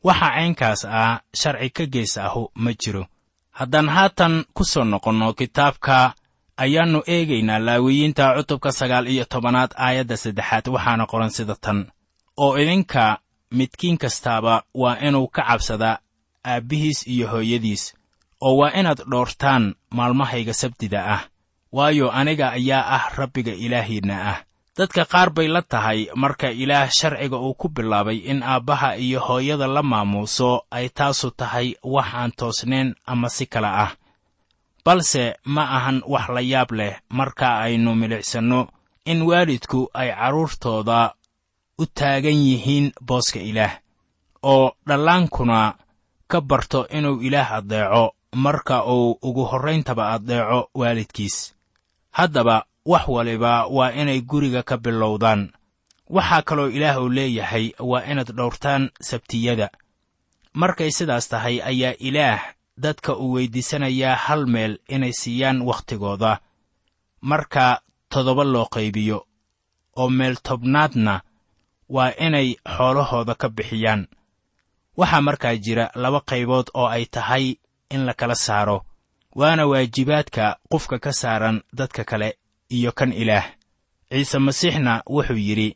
Waxa 0.04 0.30
caynkaas 0.36 0.86
ah 0.86 1.20
sharci 1.40 1.70
ka 1.70 1.86
gees 1.94 2.18
ahu 2.18 2.52
ma 2.56 2.72
jiro. 2.82 3.04
Haddaan 3.52 3.90
haatan 3.90 4.46
ku 4.54 4.64
soo 4.64 4.84
noqonno 4.84 5.34
kitaabka 5.34 6.14
ayaannu 6.58 7.00
eegaynaa 7.08 7.60
laawiyiinta 7.60 8.34
cutubka 8.38 8.72
sagaal 8.72 9.08
iyo 9.08 9.26
tobanaad 9.26 9.72
aayadda 9.86 10.18
saddexaad 10.18 10.66
waxaana 10.76 11.06
qoran 11.12 11.30
sida 11.30 11.56
tan. 11.56 11.80
Oo 12.38 12.58
idinka 12.58 13.18
midkiin 13.52 13.98
kastaaba 13.98 14.64
waa 14.74 14.98
inuu 15.08 15.28
ka 15.28 15.42
cabsadaa 15.50 15.98
aabbihiis 16.46 17.08
iyo 17.08 17.28
hooyadiis 17.32 17.84
oo 18.42 18.58
waa 18.60 18.72
inaad 18.80 19.00
dhoortaan 19.12 19.76
maalmahayga 19.90 20.54
sabtida 20.54 21.00
ah. 21.16 21.22
Waayo 21.72 22.12
aniga 22.12 22.52
ayaa 22.52 22.86
ah 22.96 23.04
rabbiga 23.18 23.52
ilaahiinna 23.52 24.16
ah 24.32 24.40
dadka 24.78 25.06
qaar 25.12 25.30
bay 25.36 25.48
la 25.48 25.62
tahay 25.62 26.00
marka 26.16 26.48
ilaah 26.52 26.90
sharciga 26.98 27.38
uu 27.38 27.54
ku 27.54 27.68
bilaabay 27.70 28.18
in 28.32 28.44
aabbaha 28.44 28.90
iyo 28.98 29.20
hooyada 29.28 29.68
la 29.68 29.82
maamuuso 29.84 30.66
ay 30.72 30.90
taasu 30.98 31.32
tahay 31.32 31.68
wax 31.84 32.10
aan 32.14 32.32
toosnayn 32.40 32.96
ama 33.06 33.30
si 33.30 33.46
kale 33.46 33.68
ah. 33.68 33.92
Balse 34.86 35.36
ma 35.46 35.64
ahan 35.78 36.02
wax 36.08 36.26
la 36.36 36.42
yaab 36.42 36.72
leh 36.72 36.94
marka 37.10 37.48
aynu 37.66 37.96
milicsanno 37.96 38.68
in 39.06 39.22
waalidku 39.22 39.90
ay 39.94 40.10
carruurtooda 40.16 41.14
u 41.82 41.86
taagan 41.98 42.40
yihiin 42.48 42.92
booska 43.08 43.40
ilaah 43.40 43.74
oo 44.44 44.72
dhallaankuna 44.88 45.74
ka 46.32 46.42
barto 46.42 46.88
inuu 46.98 47.22
ilaah 47.28 47.50
addeeco 47.58 48.04
marka 48.36 48.86
uu 48.86 49.20
ugu 49.22 49.44
horrayntaba 49.52 50.04
addeeco 50.16 50.70
waalidkiis. 50.80 51.54
Haddaba 52.12 52.66
wax 52.92 53.06
waliba 53.16 53.54
waa 53.76 53.92
inay 54.02 54.22
guriga 54.30 54.62
ka 54.70 54.76
bilowdaan. 54.78 55.42
Waxaa 56.16 56.42
kaloo 56.48 56.70
ilaah 56.78 56.98
uu 57.04 57.10
leeyahay 57.18 57.66
waa 57.90 58.04
inaad 58.12 58.32
dhowrtaan 58.38 58.84
sabtiyada. 59.10 59.68
Markay 60.54 60.92
sidaas 60.98 61.26
tahay 61.30 61.56
ayaa 61.72 61.94
ilaah 62.08 62.42
dadka 62.84 63.12
uu 63.16 63.32
weyddiisanayaa 63.36 64.16
hal 64.26 64.42
meel 64.54 64.74
inay 64.96 65.14
siiyaan 65.22 65.62
wakhtigooda 65.70 66.32
marka 67.22 67.82
toddoba 68.12 68.44
loo 68.54 68.66
qaybiyo 68.76 69.18
oo 70.00 70.10
meel 70.10 70.36
tobnaadna 70.48 71.16
waa 71.96 72.12
inay 72.26 72.48
xoolahooda 72.76 73.36
ka 73.42 73.48
bixiyaan. 73.50 74.08
Waxaa 74.98 75.22
markaa 75.28 75.56
jira 75.64 75.86
laba 75.96 76.20
qaybood 76.30 76.68
oo 76.74 76.88
ay 76.96 77.06
tahay 77.06 77.46
in 77.94 78.02
la 78.08 78.14
kala 78.14 78.36
saaro 78.36 78.78
waana 79.40 79.64
waajibaadka 79.72 80.46
qofka 80.72 80.98
ka 81.00 81.12
saaran 81.22 81.58
dadka 81.78 82.04
kale 82.04 82.30
iyo 82.70 82.92
kan 82.92 83.14
ilaah. 83.14 83.46
Ciise 84.10 84.40
masiixna 84.40 85.04
wuxuu 85.10 85.38
yidhi 85.38 85.76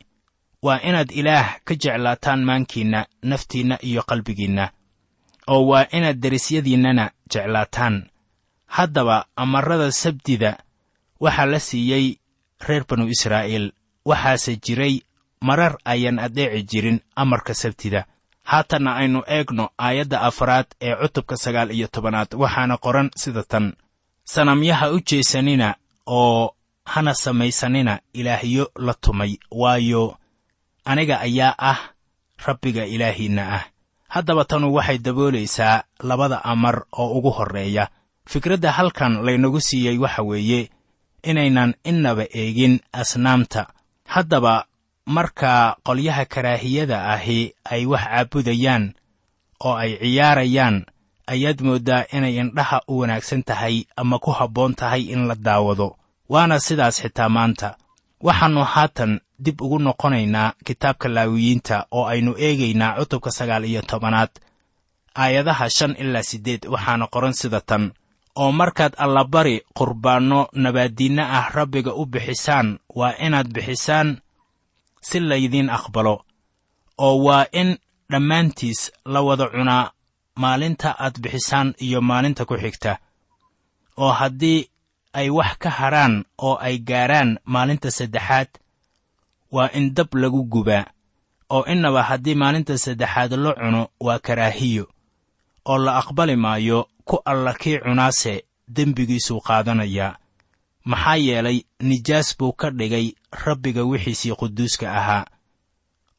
waa 0.61 0.79
inaad 0.79 1.11
ilaah 1.11 1.59
ka 1.65 1.75
jeclaataan 1.75 2.43
maankiinna 2.45 3.05
naftiinna 3.23 3.77
iyo 3.81 4.03
qalbigiinna 4.03 4.71
oo 5.47 5.65
waa 5.67 5.85
inaad 5.91 6.17
derisyadiinnana 6.21 7.11
jeclaataan. 7.33 8.07
Haddaba 8.65 9.25
amarrada 9.35 9.91
sabdida 9.91 10.57
waxaa 11.19 11.45
la 11.45 11.59
siiyey 11.59 12.15
reer 12.67 12.83
banu 12.89 13.07
israa'iil 13.07 13.71
waxaase 14.05 14.55
jiray 14.65 15.01
marar 15.41 15.77
ayaan 15.85 16.19
addeeci 16.19 16.63
jirin 16.63 16.99
amarka 17.15 17.53
sabtida. 17.53 18.05
Haatanna 18.43 18.95
aynu 18.95 19.23
eegno 19.27 19.69
aayadda 19.77 20.21
afraad 20.21 20.65
ee 20.81 20.95
cutubka 20.95 21.35
sagaal 21.37 21.71
iyo 21.71 21.87
tobanaad 21.87 22.33
waxaana 22.33 22.77
qoran 22.77 23.09
sida 23.15 23.43
tan. 23.43 23.73
Sanamyaha 24.23 24.91
u 24.91 24.99
jeesanina 24.99 25.75
oo 26.07 26.55
hana 26.93 27.13
samaysanina 27.13 27.99
ilaahyo 28.13 28.71
la 28.85 28.93
tumay 28.93 29.33
waayo 29.51 30.17
aniga 30.85 31.19
ayaa 31.27 31.55
ah 31.71 31.79
rabbiga 32.45 32.85
ilaahiinna 32.85 33.43
ah. 33.57 33.63
Haddaba 34.11 34.43
tanu 34.45 34.73
waxay 34.75 34.97
daboolaysaa 34.97 35.83
labada 36.03 36.43
amar 36.43 36.83
oo 36.91 37.17
ugu 37.17 37.29
horreeya. 37.37 37.87
Fikradda 38.27 38.71
halkan 38.71 39.23
laynagu 39.25 39.61
siiyey 39.61 39.97
waxa 39.97 40.21
weeye 40.29 40.69
inaynan 41.23 41.73
innaba 41.83 42.25
eegin 42.41 42.79
asnaamta. 42.91 43.67
Haddaba 44.13 44.65
marka 45.05 45.77
qolyaha 45.83 46.25
karaahiyada 46.25 46.97
ahi 47.13 47.53
ay 47.63 47.85
wax 47.85 48.03
caabudayaan 48.03 48.93
oo 49.65 49.75
ay 49.83 49.91
ciyaarayaan 50.01 50.85
ayaad 51.27 51.59
mooddaa 51.67 52.03
inay 52.15 52.35
indhaha 52.41 52.77
u 52.91 52.99
wanaagsan 52.99 53.43
tahay 53.43 53.85
ama 53.95 54.19
ku 54.19 54.31
habboon 54.31 54.73
tahay 54.75 55.01
in 55.13 55.27
la 55.29 55.35
daawado 55.35 55.95
waana 56.33 56.57
sidaas 56.65 56.95
xitaa 57.03 57.29
maanta. 57.35 57.69
Waxaannu 58.27 58.63
haatan 58.73 59.11
dib 59.45 59.57
ugu 59.65 59.79
noqonaynaa 59.79 60.53
kitaabka 60.65 61.07
laawiyiinta 61.15 61.75
oo 61.97 62.03
aynu 62.11 62.31
eegaynaa 62.45 62.95
cutubka 62.99 63.31
sagaal 63.37 63.63
iyo 63.71 63.81
tobanaad 63.91 64.29
aayadaha 65.21 65.65
shan 65.77 65.93
ilaa 66.03 66.23
siddeed 66.29 66.61
waxaana 66.73 67.05
qoran 67.13 67.33
sida 67.39 67.61
tan 67.69 67.83
oo 68.41 68.51
markaad 68.59 68.93
allabari 69.03 69.55
qurbaanno 69.77 70.39
nabaaddiinno 70.63 71.23
ah 71.37 71.45
rabbiga 71.57 71.91
u 71.93 72.03
bixisaan 72.13 72.67
waa 72.99 73.13
inaad 73.25 73.47
bixisaan 73.55 74.09
si 75.07 75.17
laydiin 75.29 75.69
aqbalo 75.77 76.15
oo 77.05 77.15
waa 77.25 77.45
in 77.61 77.69
dhammaantiis 78.11 78.81
la 79.13 79.19
wada 79.27 79.45
cunaa 79.53 79.91
maalinta 80.41 80.89
aad 81.05 81.15
bixisaan 81.23 81.67
iyo 81.85 81.99
maalinta 82.09 82.45
ku 82.49 82.55
xigta 82.63 82.93
oo 84.03 84.11
haddii 84.19 84.59
ay 85.13 85.29
wax 85.29 85.57
ka 85.59 85.69
hadrhaan 85.69 86.25
oo 86.37 86.55
ay 86.67 86.77
gaarhaan 86.79 87.39
maalinta 87.45 87.91
saddexaad 87.91 88.47
waa 89.51 89.69
in 89.73 89.93
dab 89.93 90.13
lagu 90.15 90.43
gubaa 90.43 90.85
oo 91.49 91.63
innaba 91.73 92.03
haddii 92.03 92.35
maalinta 92.35 92.77
saddexaad 92.77 93.31
la 93.33 93.53
cuno 93.53 93.81
waa 93.99 94.19
karaahiyo 94.19 94.85
oo 95.65 95.77
la 95.77 95.97
aqbali 95.97 96.35
maayo 96.35 96.87
ku 97.05 97.19
alla 97.25 97.53
kii 97.53 97.77
cunaase 97.79 98.43
dembigiisuu 98.75 99.39
qaadanayaa 99.47 100.17
maxaa 100.85 101.15
yeelay 101.15 101.61
nijaas 101.79 102.37
buu 102.37 102.53
ka 102.53 102.69
dhigay 102.71 103.11
rabbiga 103.45 103.83
wixiisii 103.83 104.35
quduuska 104.39 104.87
ahaa 104.99 105.25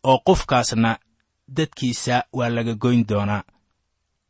oo 0.05 0.19
qofkaasna 0.27 0.99
dadkiisa 1.49 2.25
waa 2.33 2.49
laga 2.49 2.75
goyn 2.75 3.07
doonaa 3.09 3.43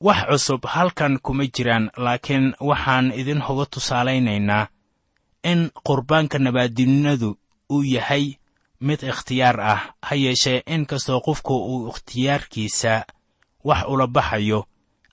wax 0.06 0.20
cusub 0.28 0.62
halkan 0.74 1.18
kuma 1.24 1.44
jiraan 1.54 1.90
laakiin 2.04 2.46
waxaan 2.68 3.06
idin 3.20 3.40
hoga 3.46 3.66
tusaalaynaynaa 3.72 4.66
in 5.50 5.60
qurbaanka 5.86 6.38
nabaaddinnadu 6.38 7.30
uu 7.74 7.82
yahay 7.94 8.24
mid 8.86 9.00
ikhtiyaar 9.10 9.60
ah 9.72 9.80
ha 10.06 10.14
yeeshee 10.24 10.62
in 10.74 10.86
kastoo 10.90 11.20
qofku 11.26 11.54
uu 11.72 11.88
ikhtiyaarkiisa 11.90 12.94
wax 13.68 13.80
ula 13.92 14.06
baxayo 14.06 14.60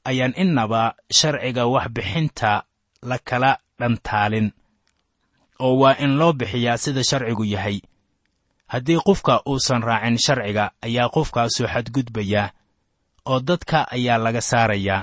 ayaan 0.10 0.34
innaba 0.43 0.81
sharciga 1.17 1.63
waxbixinta 1.74 2.51
la 3.10 3.17
kala 3.29 3.51
dhantaalin 3.79 4.48
oo 5.60 5.74
waa 5.81 5.96
in 6.03 6.17
loo 6.19 6.34
bixiyaa 6.34 6.77
sida 6.77 7.03
sharcigu 7.10 7.46
yahay. 7.46 7.77
Haddii 8.67 9.00
qofka 9.08 9.41
uusan 9.50 9.84
raacin 9.84 10.17
sharciga 10.25 10.72
ayaa 10.81 11.10
qofkaasu 11.15 11.63
xadgudbayaa 11.74 12.51
oo 13.31 13.39
dadka 13.48 13.77
ayaa 13.95 14.17
laga 14.25 14.41
saarayaa 14.51 15.01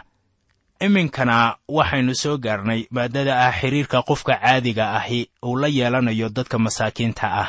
iminkana 0.86 1.36
waxaynu 1.76 2.14
soo 2.22 2.36
gaarnay 2.44 2.80
maaddada 2.94 3.32
ah 3.46 3.52
xidhiirka 3.60 3.98
qofka 4.08 4.34
caadiga 4.42 4.84
ahi 4.98 5.20
uu 5.48 5.56
la 5.60 5.68
yeelanayo 5.78 6.28
dadka 6.36 6.56
masaakiinta 6.64 7.26
ah. 7.42 7.48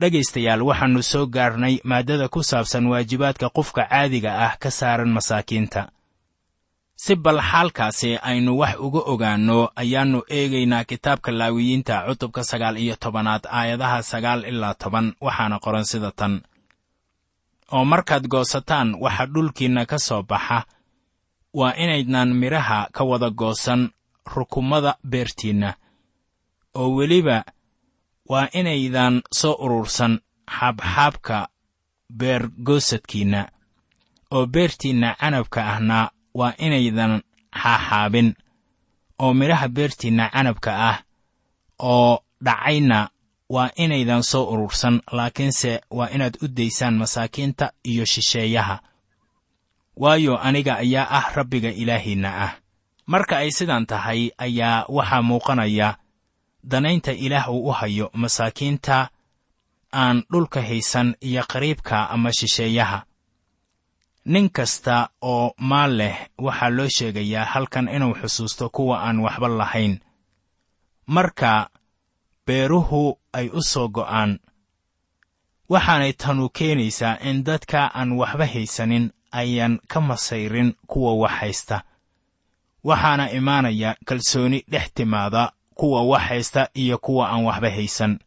Dhegaystayaal 0.00 0.62
waxaannu 0.68 1.02
soo 1.12 1.26
gaarnay 1.36 1.74
maaddada 1.90 2.26
ku 2.34 2.40
saabsan 2.50 2.86
waajibaadka 2.92 3.46
qofka 3.56 3.82
caadiga 3.90 4.30
ah 4.46 4.54
ka 4.62 4.70
saaran 4.78 5.10
masaakiinta. 5.16 5.82
Si 7.02 7.14
bal 7.24 7.38
xaalkaasi 7.50 8.10
aynu 8.30 8.52
wax 8.60 8.74
uga 8.86 9.00
ogaanno 9.12 9.58
ayaannu 9.82 10.20
eegaynaa 10.38 10.84
kitaabka 10.90 11.30
laawiyiinta 11.40 11.94
cutubka 12.06 12.42
sagaal 12.50 12.76
iyo 12.84 12.94
tobanaad 13.02 13.44
aayadaha 13.58 13.98
sagaal 14.02 14.40
ilaa 14.50 14.74
toban 14.82 15.06
waxaana 15.26 15.56
qoran 15.64 15.84
sida 15.90 16.10
tan 16.18 16.34
oo 17.72 17.84
markaad 17.84 18.24
goosataan 18.32 18.88
waxa 19.04 19.24
dhulkiinna 19.32 19.86
ka 19.90 19.98
soo 19.98 20.22
baxa. 20.22 20.58
Waa 21.58 21.72
inaydnaan 21.82 22.30
midhaha 22.40 22.88
ka 22.92 23.02
wada 23.04 23.30
goosan 23.30 23.90
rukumada 24.34 24.92
beertiinna 25.10 25.70
oo 26.74 26.88
weliba 26.96 27.44
waa 28.30 28.48
inaydan 28.58 29.22
soo 29.38 29.54
urursan 29.64 30.20
xaabxaabka 30.56 31.48
beergoosadkiinna 32.18 33.40
oo 34.30 34.46
beertiinna 34.46 35.14
canabka 35.20 35.60
ahna 35.72 36.10
waa 36.38 36.52
inaydan 36.58 37.22
xaaxaabin 37.62 38.28
oo 39.22 39.32
midhaha 39.34 39.68
beertiinna 39.68 40.24
canabka 40.34 40.70
ah 40.90 40.98
oo 41.78 42.18
dhacayna 42.44 42.98
waa 43.48 43.70
inaydan 43.76 44.22
soo 44.22 44.44
urursan 44.52 45.00
laakiinse 45.12 45.80
waa 45.90 46.08
inaad 46.08 46.36
u 46.42 46.48
daysaan 46.48 46.94
masaakiinta 46.94 47.72
iyo 47.84 48.04
shisheeyaha. 48.04 48.78
Waayo 49.96 50.38
aniga 50.38 50.76
ayaa 50.76 51.08
ah 51.10 51.32
rabbiga 51.34 51.68
ilaahiinna 51.68 52.30
ah. 52.44 52.52
Marka 53.06 53.36
ay 53.38 53.50
sidan 53.50 53.86
tahay 53.86 54.30
ayaa 54.38 54.84
waxaa 54.88 55.22
muuqanaya 55.22 55.96
danaynta 56.64 57.12
ilaah 57.12 57.48
uu 57.50 57.68
u 57.68 57.72
hayo 57.72 58.10
masaakiinta 58.12 59.08
aan 59.92 60.22
dhulka 60.32 60.62
haysan 60.62 61.14
iyo 61.20 61.42
qariibka 61.52 62.10
ama 62.10 62.30
shisheeyaha. 62.32 63.02
Nin 64.24 64.50
kasta 64.50 65.08
oo 65.22 65.54
maal 65.58 65.96
leh 65.96 66.16
waxaa 66.38 66.70
loo 66.70 66.88
sheegayaa 66.88 67.44
halkan 67.44 67.88
inuu 67.88 68.14
xusuusto 68.14 68.68
kuwa 68.68 69.00
aan 69.02 69.18
waxba 69.20 69.48
lahayn. 69.48 70.00
Marka 71.06 71.70
beeruhu 72.48 73.02
ay 73.38 73.46
u 73.52 73.60
soo 73.62 73.88
go'aan. 73.96 74.30
Waxaanay 75.72 76.12
tanu 76.22 76.48
keenaysaa 76.56 77.20
in 77.28 77.44
dadka 77.44 77.80
aan 77.98 78.10
waxba 78.20 78.46
haysanin 78.52 79.06
ayaan 79.40 79.74
ka 79.90 80.00
masayrin 80.00 80.70
kuwa 80.90 81.12
wax 81.22 81.32
haysta. 81.40 81.76
Waxaana 82.88 83.30
imaanaya 83.38 83.90
kalsooni 84.08 84.64
dhex 84.72 84.86
timaada 84.94 85.52
kuwa 85.74 86.00
wax 86.10 86.22
haysta 86.28 86.62
iyo 86.74 86.98
kuwa 86.98 87.24
aan 87.32 87.44
waxba 87.44 87.70
haysan. 87.70 88.18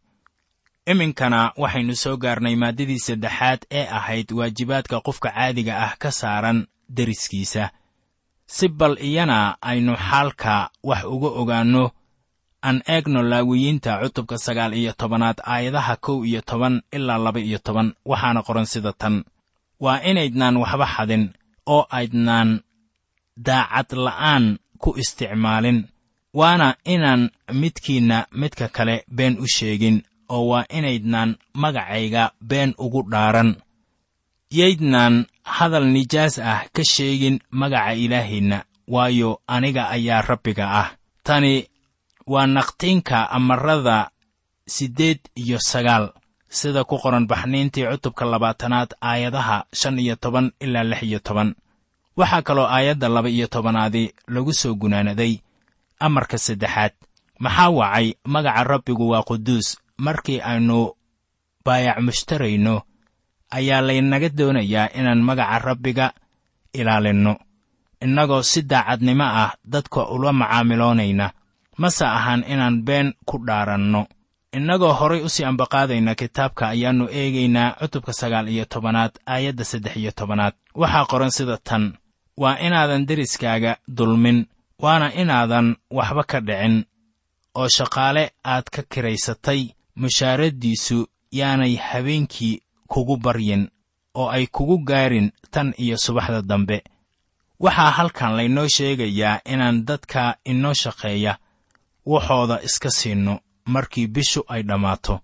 Iminkana 0.86 1.52
waxaynu 1.58 1.96
soo 1.96 2.18
gaarnay 2.18 2.56
maaddadii 2.56 3.00
saddexaad 3.00 3.60
ee 3.72 3.88
ahayd 3.98 4.32
waajibaadka 4.32 5.02
qofka 5.02 5.30
caadiga 5.32 5.74
ah 5.86 5.96
ka 6.02 6.12
saaran 6.12 6.68
deriskiisa. 6.90 7.70
Si 8.46 8.68
bal 8.68 8.98
iyana 9.02 9.58
aynu 9.62 9.96
xaalka 9.98 10.70
wax 10.84 11.04
uga 11.04 11.28
ogaanno 11.42 11.92
aan 12.68 12.82
eegno 12.88 13.22
laawiyiinta 13.32 14.00
cutubka 14.02 14.38
sagaal 14.38 14.74
iyo 14.74 14.94
tobanaad 14.94 15.38
aayadaha 15.46 15.96
kow 16.06 16.26
iyo 16.26 16.42
toban 16.42 16.82
ilaa 16.92 17.18
laba 17.18 17.40
iyo 17.40 17.60
toban 17.60 17.94
waxaana 18.06 18.42
qoran 18.48 18.66
sida 18.66 18.94
tan. 18.94 19.24
Waa 19.84 20.00
inaydnaan 20.10 20.58
waxba 20.58 20.86
xadin 20.96 21.24
oo 21.66 21.84
aydnaan 21.90 22.50
daacad 23.38 23.90
la'aan 24.06 24.46
ku 24.82 24.90
isticmaalin. 25.02 25.80
Waana 26.34 26.76
inaan 26.86 27.30
midkiinna 27.54 28.18
midka 28.40 28.68
kale 28.76 29.04
been 29.18 29.36
u 29.40 29.46
sheegin 29.56 29.98
oo 30.30 30.44
waa 30.52 30.66
inaydnaan 30.78 31.36
magacayga 31.62 32.24
been 32.50 32.74
ugu 32.78 33.02
dhaaran. 33.12 33.56
Yaydnaan 34.58 35.26
hadal 35.44 35.86
nijaas 35.96 36.40
ah 36.40 36.62
ka 36.76 36.84
sheegin 36.84 37.40
magaca 37.60 37.94
ilaahiinna 38.04 38.58
waayo 38.88 39.42
aniga 39.48 39.90
ayaa 39.90 40.22
rabbiga 40.22 40.66
ah. 40.82 40.90
Tani 41.24 41.54
waa 42.28 42.48
naqtiinka 42.48 43.30
amarada 43.32 44.10
siddeed 44.68 45.20
iyo 45.36 45.60
sagaal 45.60 46.14
sida 46.50 46.84
ku 46.84 46.98
qoran 47.00 47.28
baxniintii 47.28 47.88
cutubka 47.92 48.26
labaatanaad 48.26 48.90
aayadaha 49.02 49.66
shan 49.74 50.00
iyo 50.00 50.16
toban 50.16 50.52
ilaa 50.60 50.84
lix 50.84 51.02
iyo 51.04 51.20
toban. 51.20 51.56
Waxaa 52.18 52.42
kaloo 52.42 52.68
aayadda 52.68 53.08
laba 53.10 53.30
iyo 53.30 53.48
tobanaadi 53.48 54.14
lagu 54.28 54.54
soo 54.54 54.76
gunaanaday. 54.76 55.40
Amarka 56.00 56.38
saddexaad 56.38 56.92
maxaa 57.40 57.70
wacay? 57.70 58.08
Magaca 58.26 58.64
rabbigu 58.64 59.10
waa 59.10 59.24
quduus. 59.24 59.78
Markii 59.98 60.42
aynu 60.42 60.92
baayac 61.66 61.98
mushtarayno 62.06 62.82
ayaa 63.52 63.82
laynaga 63.82 64.30
doonayaa 64.30 64.92
inaan 65.00 65.22
magaca 65.24 65.60
rabbiga 65.60 66.14
ilaalinno. 66.74 67.34
Innagoo 68.02 68.42
si 68.44 68.62
daacadnimo 68.62 69.24
ah 69.24 69.54
dadka 69.64 70.10
ula 70.10 70.34
macaamiloonayna 70.34 71.32
mase 71.78 72.06
ahan 72.06 72.44
inaan 72.48 72.84
been 72.84 73.14
ku 73.26 73.38
dhaaranno. 73.48 74.08
Innagoo 74.54 74.94
horay 74.94 75.22
u 75.24 75.30
sii 75.30 75.44
ambaqaadayna 75.46 76.16
kitaabka 76.16 76.68
ayaannu 76.68 77.08
eegaynaa 77.12 77.76
cutubka 77.80 78.14
sagaal 78.14 78.48
iyo 78.50 78.66
tobanaad 78.66 79.12
aayadda 79.26 79.64
saddex 79.64 79.96
iyo 79.98 80.12
tobanaad. 80.12 80.54
Waxaa 80.76 81.06
qoran 81.06 81.32
sida 81.32 81.58
tan 81.58 81.98
waa 82.38 82.58
inaadan 82.60 83.06
deriskaaga 83.08 83.78
dulmin 83.88 84.46
waana 84.80 85.14
inaadan 85.14 85.76
waxba 85.92 86.24
ka 86.24 86.40
dhicin 86.42 86.86
oo 87.56 87.68
shaqaale 87.70 88.32
aad 88.44 88.64
ka 88.72 88.82
kiraysatay 88.92 89.62
mushaaraddiisu 89.96 91.08
yaanay 91.32 91.76
habeenkii 91.76 92.62
kugu 92.88 93.18
baryin 93.18 93.70
oo 94.16 94.30
ay 94.30 94.48
kugu 94.48 94.78
gaarin 94.84 95.32
tan 95.52 95.74
iyo 95.78 95.98
subaxda 95.98 96.42
dambe. 96.42 96.84
Waxaa 97.60 97.92
halkan 97.92 98.36
laynoo 98.36 98.68
sheegayaa 98.68 99.40
inaan 99.46 99.86
dadka 99.86 100.36
inoo 100.46 100.74
shaqeeya 100.74 101.38
waxooda 102.06 102.62
iska 102.64 102.90
siinno 102.90 103.40
markii 103.66 104.08
bishu 104.08 104.44
ay 104.48 104.64
dhammaato. 104.64 105.20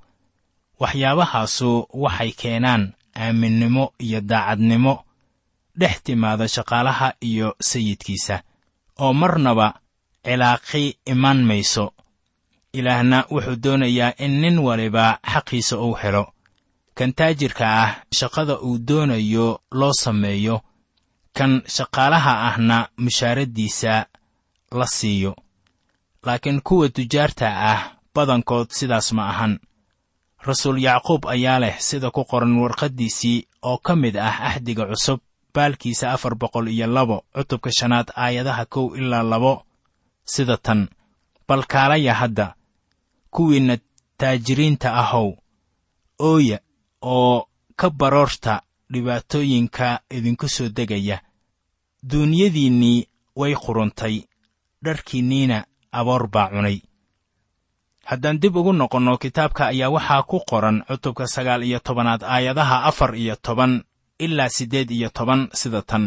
Waxyaabahaasu 0.79 1.87
waxay 1.93 2.31
keenaan 2.31 2.93
aaminnimo 3.15 3.93
iyo 3.99 4.21
daacadnimo 4.21 5.03
dhex 5.79 6.03
timaada 6.03 6.47
shaqaalaha 6.47 7.13
iyo 7.21 7.55
sayidkiisa. 7.61 8.41
Oo 8.99 9.13
marnaba 9.13 9.73
cilaaqi 10.25 10.97
iman 11.05 11.43
mayso. 11.43 11.93
Ilaahna 12.73 13.25
wuxuu 13.31 13.55
doonayaa 13.63 14.13
in 14.17 14.41
nin 14.41 14.59
waliba 14.59 15.19
xaqiisa 15.33 15.77
uu 15.77 15.93
helo. 16.01 16.33
Kan 16.95 17.13
taajirka 17.13 17.65
ah 17.83 17.91
shaqada 18.13 18.59
uu 18.61 18.77
doonayo 18.87 19.61
loo 19.71 19.93
sameeyo. 19.93 20.61
Kan 21.33 21.61
shaqaalaha 21.75 22.47
ahna 22.47 22.89
mushaaraddiisa 22.97 24.05
la 24.71 24.87
siiyo 24.87 25.35
laakiin 26.27 26.59
kuwa 26.67 26.89
tujaarta 26.95 27.47
ah 27.71 27.81
badankood 28.15 28.69
sidaas 28.77 29.07
ma 29.17 29.23
ahan. 29.31 29.53
Rasuul 30.47 30.77
yacquub 30.87 31.25
ayaa 31.33 31.59
leh 31.63 31.75
sida 31.87 32.11
ku 32.11 32.21
qoran 32.31 32.53
warqaddiisii 32.61 33.47
oo 33.69 33.77
ka 33.85 33.93
mid 33.95 34.15
ah 34.17 34.35
axdiga 34.49 34.83
cusub 34.91 35.19
baalkiisa 35.53 36.11
afar 36.15 36.33
boqol 36.41 36.67
iyo 36.67 36.87
labo 36.87 37.17
cutubka 37.35 37.69
shanaad 37.77 38.07
aayadaha 38.23 38.65
kow 38.73 38.95
ilaa 38.99 39.23
labo 39.23 39.53
sida 40.33 40.57
tan. 40.57 40.81
Bal 41.47 41.63
kaalaya 41.71 42.13
hadda 42.13 42.55
kuwiinna 43.33 43.77
taajiriinta 44.19 44.89
ahow 44.93 45.29
ooya 46.19 46.59
oo 47.01 47.47
ka 47.79 47.89
baroorta 47.89 48.61
dhibaatooyinka 48.91 49.87
idinku 50.17 50.47
soo 50.55 50.69
degaya. 50.77 51.17
Duunyadiinnii 52.09 53.07
way 53.35 53.53
quruntay 53.55 54.15
dharkiinniina 54.83 55.65
aboor 55.99 56.23
baa 56.33 56.49
cunay. 56.53 56.77
Haddaan 58.10 58.39
dib 58.41 58.55
ugu 58.60 58.73
noqonno 58.73 59.13
kitaabka 59.23 59.63
ayaa 59.71 59.89
waxaa 59.95 60.23
ku 60.29 60.38
qoran 60.49 60.77
cutubka 60.88 61.25
sagaal 61.36 61.62
iyo 61.69 61.79
tobanaad 61.88 62.21
aayadaha 62.33 62.77
afar 62.89 63.12
iyo 63.23 63.36
toban 63.45 63.83
ilaa 64.25 64.49
siddeed 64.55 64.89
iyo 64.97 65.10
toban 65.17 65.41
sida 65.60 65.81
tan. 65.89 66.05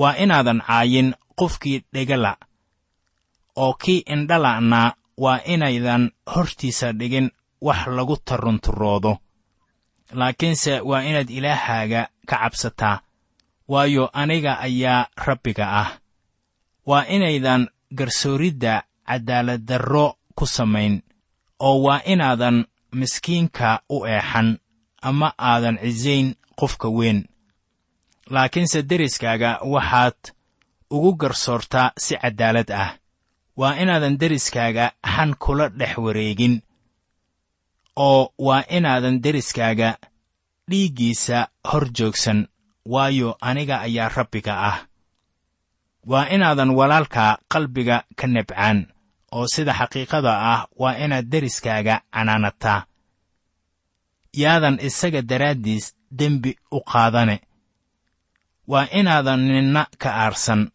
Waa 0.00 0.14
inaadan 0.22 0.60
caayin 0.66 1.08
qofkii 1.38 1.78
dhegala 1.94 2.32
oo 3.56 3.72
kii 3.82 4.00
indhala'na 4.14 4.80
waa 5.24 5.40
inaydan 5.54 6.10
hortiisa 6.34 6.88
dhigin 6.98 7.28
wax 7.66 7.80
lagu 7.96 8.16
tarunturoodo 8.28 9.12
laakiinse 10.18 10.80
waa 10.80 11.02
inaad 11.08 11.30
ilaahaaga 11.38 12.02
ka 12.28 12.36
cabsataa 12.42 12.96
waayo 13.68 14.04
aniga 14.12 14.52
ayaa 14.66 15.06
rabbiga 15.26 15.66
ah. 15.80 15.90
Waa 16.86 17.04
inaydan 17.16 17.68
garsooridda 17.98 18.82
cadaaladdarro 19.08 20.06
ku 20.36 20.46
samayn 20.46 21.02
oo 21.66 21.76
waa 21.84 22.00
inaadan 22.12 22.64
miskiinka 22.98 23.82
u 23.88 24.06
eexan 24.06 24.58
ama 25.02 25.28
aadan 25.38 25.78
cisayn 25.82 26.34
qofka 26.58 26.88
weyn. 26.88 27.18
Laakiinse 28.30 28.82
deriskaaga 28.82 29.50
waxaad 29.72 30.18
ugu 30.90 31.10
garsoortaa 31.20 31.92
si 31.98 32.14
caddaalad 32.22 32.70
ah. 32.70 32.90
Waa 33.56 33.74
inaadan 33.82 34.18
deriskaaga 34.20 34.92
xan 35.14 35.34
kula 35.42 35.68
dhex 35.68 35.96
wareegin 36.04 36.62
oo 37.96 38.32
waa 38.38 38.64
inaadan 38.76 39.20
deriskaaga 39.24 39.98
dhiiggiisa 40.70 41.48
hor 41.68 41.84
joogsan 41.98 42.48
waayo 42.92 43.36
aniga 43.40 43.80
ayaa 43.80 44.08
rabbiga 44.08 44.54
ah 44.70 44.78
waa 46.06 46.26
inaadan 46.34 46.70
walaalkaa 46.70 47.38
qalbiga 47.52 48.04
ka 48.16 48.26
nebcaan 48.26 48.86
oo 49.32 49.46
sida 49.54 49.72
xaqiiqada 49.72 50.32
ah 50.52 50.66
waa 50.80 50.94
inaad 51.04 51.26
deriskaaga 51.32 52.00
canaanataa. 52.14 52.86
Yaadan 54.36 54.78
isaga 54.80 55.22
daraaddiis 55.22 55.94
dembi 56.18 56.56
u 56.70 56.80
qaadane. 56.80 57.40
Waa 58.66 58.86
inaadan 58.92 59.40
ninna 59.48 59.86
ka 59.98 60.10
aarsan 60.24 60.70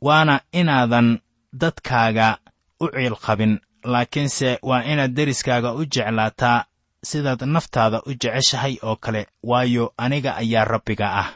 waana 0.00 0.40
inaadan 0.52 1.20
dadkaaga 1.60 2.38
u 2.80 2.86
ciilqabin 2.94 3.60
laakiinse 3.84 4.58
waa 4.62 4.82
inaad 4.82 5.12
deriskaaga 5.16 5.72
u 5.72 5.84
jeclaataa 5.84 6.64
sidaad 7.04 7.42
naftaada 7.54 8.02
u 8.06 8.10
jeceshahay 8.22 8.76
oo 8.82 8.96
kale 8.96 9.26
waayo 9.42 9.94
aniga 9.98 10.36
ayaa 10.36 10.64
rabbiga 10.64 11.06
ah. 11.22 11.28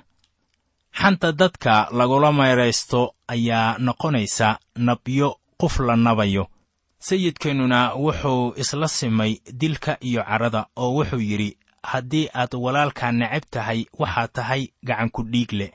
Xanta 1.00 1.32
dadka 1.32 1.88
lagula 1.98 2.32
mayraysto 2.32 3.14
ayaa 3.34 3.78
noqonaysa 3.86 4.48
nabyo 4.86 5.28
qof 5.60 5.74
la 5.86 5.96
nabayo. 5.96 6.44
Sayidkeennuna 7.06 7.80
wuxuu 7.94 8.52
isla 8.62 8.88
simay 8.88 9.32
dilka 9.60 9.96
iyo 10.08 10.22
carrada 10.28 10.66
oo 10.76 10.90
wuxuu 10.96 11.20
yidhi 11.30 11.56
haddii 11.82 12.28
aad 12.34 12.52
walaalkaa 12.64 13.12
necab 13.12 13.44
tahay 13.50 13.80
waxaad 13.98 14.30
tahay 14.32 14.62
gacanku 14.86 15.22
dhiig 15.32 15.52
leh 15.52 15.70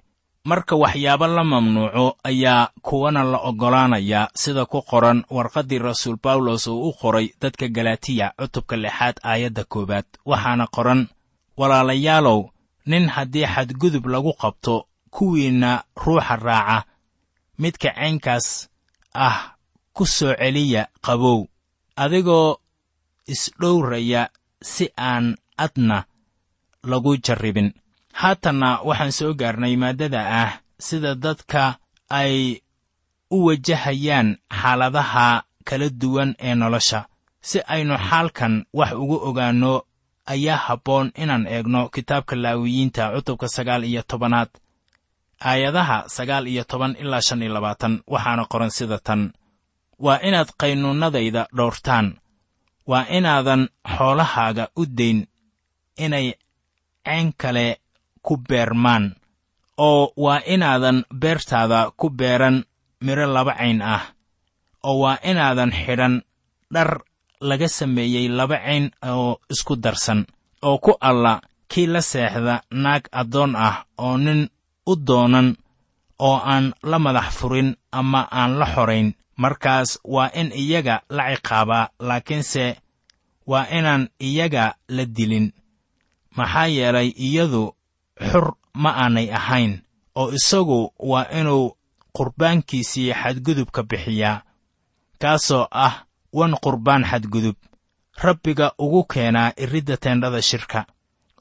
marka 0.50 0.76
waxyaabo 0.76 1.28
la 1.28 1.44
mamnuuco 1.44 2.18
ayaa 2.24 2.70
kuwana 2.82 3.24
la 3.24 3.38
oggolaanayaa 3.50 4.30
sida 4.42 4.66
ku 4.66 4.82
qoran 4.82 5.24
warqaddii 5.30 5.80
rasuul 5.80 6.18
bawlos 6.24 6.68
uu 6.68 6.90
u 6.90 6.94
qoray 7.02 7.28
dadka 7.42 7.68
galatiya 7.68 8.34
cutubka 8.40 8.76
lixaad 8.84 9.16
aayadda 9.24 9.64
koowaad 9.64 10.06
waxaana 10.26 10.68
qoran 10.76 11.02
walaalayaalow 11.58 12.40
nin 12.86 13.08
haddii 13.10 13.46
xadgudub 13.54 14.06
lagu 14.08 14.34
qabto 14.42 14.86
kuwiinna 15.10 15.84
ruuxa 16.06 16.36
raaca 16.36 16.84
midka 17.62 17.90
caynkaas 17.98 18.48
ah 19.14 19.38
ku 19.96 20.04
soo 20.06 20.34
celiya 20.42 20.88
qabow 21.06 21.40
adigoo 22.04 22.58
isdhowraya 23.34 24.30
si 24.62 24.86
aan 24.98 25.36
adna 25.58 26.06
lagu 26.84 27.18
jarribin. 27.26 27.74
Haatanna 28.20 28.70
waxaan 28.88 29.12
soo 29.18 29.34
gaarnay 29.40 29.76
maaddada 29.82 30.22
ah 30.44 30.52
sida 30.80 31.16
dadka 31.16 31.64
ay 32.10 32.62
u 33.32 33.38
wajahayaan 33.48 34.38
xaaladaha 34.60 35.44
kala 35.68 35.90
duwan 35.90 36.36
ee 36.40 36.56
nolosha. 36.56 37.00
Si 37.42 37.60
aynu 37.74 37.96
xaalkan 38.10 38.54
wax 38.74 38.92
ugu 39.02 39.18
ogaanno 39.28 39.74
ayaa 40.34 40.58
habboon 40.66 41.08
inaan 41.22 41.48
eegno 41.48 41.90
kitaabka 41.94 42.36
laawiyiinta 42.36 43.04
cutubka 43.14 43.48
sagaal 43.56 43.84
iyo 43.84 44.02
tobanaad 44.10 44.50
aayadaha 45.40 45.98
sagaal 46.08 46.48
iyo 46.48 46.64
toban 46.64 46.96
ilaa 47.00 47.22
shan 47.22 47.42
iyo 47.42 47.54
labaatan 47.54 48.04
waxaana 48.08 48.46
qoran 48.52 48.72
sida 48.72 49.00
tan. 49.00 49.34
Waa 50.00 50.20
inaad 50.28 50.50
qaynuunnadayda 50.62 51.48
dhowrtaan 51.58 52.08
waa 52.88 53.06
inaadan 53.18 53.70
xoolahaaga 53.98 54.66
u 54.76 54.86
dayn 54.98 55.28
inay 55.98 56.34
cayn 57.06 57.34
kale 57.38 57.80
ku 58.22 58.38
beermaan 58.50 59.16
oo 59.78 60.12
waa 60.18 60.42
inaadan 60.46 61.04
beertaada 61.22 61.92
ku 62.00 62.10
beeran 62.10 62.64
midho 63.06 63.26
laba 63.36 63.54
cayn 63.60 63.82
ah 63.82 64.04
oo 64.84 65.00
waa 65.04 65.18
inaadan 65.24 65.72
xidhan 65.72 66.22
dhar 66.74 66.90
laga 67.50 67.68
sameeyey 67.68 68.28
laba 68.28 68.58
cayn 68.66 68.92
oo 69.12 69.40
isku 69.54 69.76
darsan 69.76 70.26
oo 70.68 70.78
ku 70.78 70.92
alla 71.10 71.42
kii 71.72 71.88
la 71.88 72.02
seexda 72.02 72.56
naag 72.72 73.04
addoon 73.12 73.56
ah 73.56 73.86
oo 73.98 74.18
nin 74.18 74.50
u 74.86 74.96
doonan 75.08 75.56
oo 76.20 76.38
aan 76.54 76.74
la 76.84 77.00
madax 77.00 77.28
furin 77.38 77.76
ama 77.92 78.22
aan 78.32 78.52
la 78.60 78.66
xorayn 78.76 79.14
markaas 79.38 80.00
waa 80.04 80.30
in 80.34 80.52
iyaga 80.52 81.02
la 81.10 81.24
ciqaabaa 81.36 81.90
laakiinse 82.00 82.66
waa 83.48 83.68
inaan 83.78 84.10
iyaga 84.20 84.76
la 84.88 85.06
dilin. 85.06 85.52
Maxaa 86.38 86.68
yeelay 86.68 87.10
iyadu 87.28 87.64
xur 88.30 88.46
ma 88.74 88.90
aanay 89.04 89.28
ahayn 89.40 89.74
oo 90.16 90.32
isagu 90.38 90.94
waa 91.00 91.28
inuu 91.40 91.76
qurbaankiisii 92.18 93.14
xadgudubka 93.22 93.84
bixiyaa. 93.84 94.42
Kaasoo 95.22 95.68
ah 95.72 95.96
wan 96.34 96.54
qurbaan 96.64 97.04
xadgudub 97.06 97.56
rabbiga 98.24 98.72
ugu 98.80 99.04
keenaa 99.04 99.52
iridda 99.58 99.98
teendhada 99.98 100.42
shirka. 100.42 100.86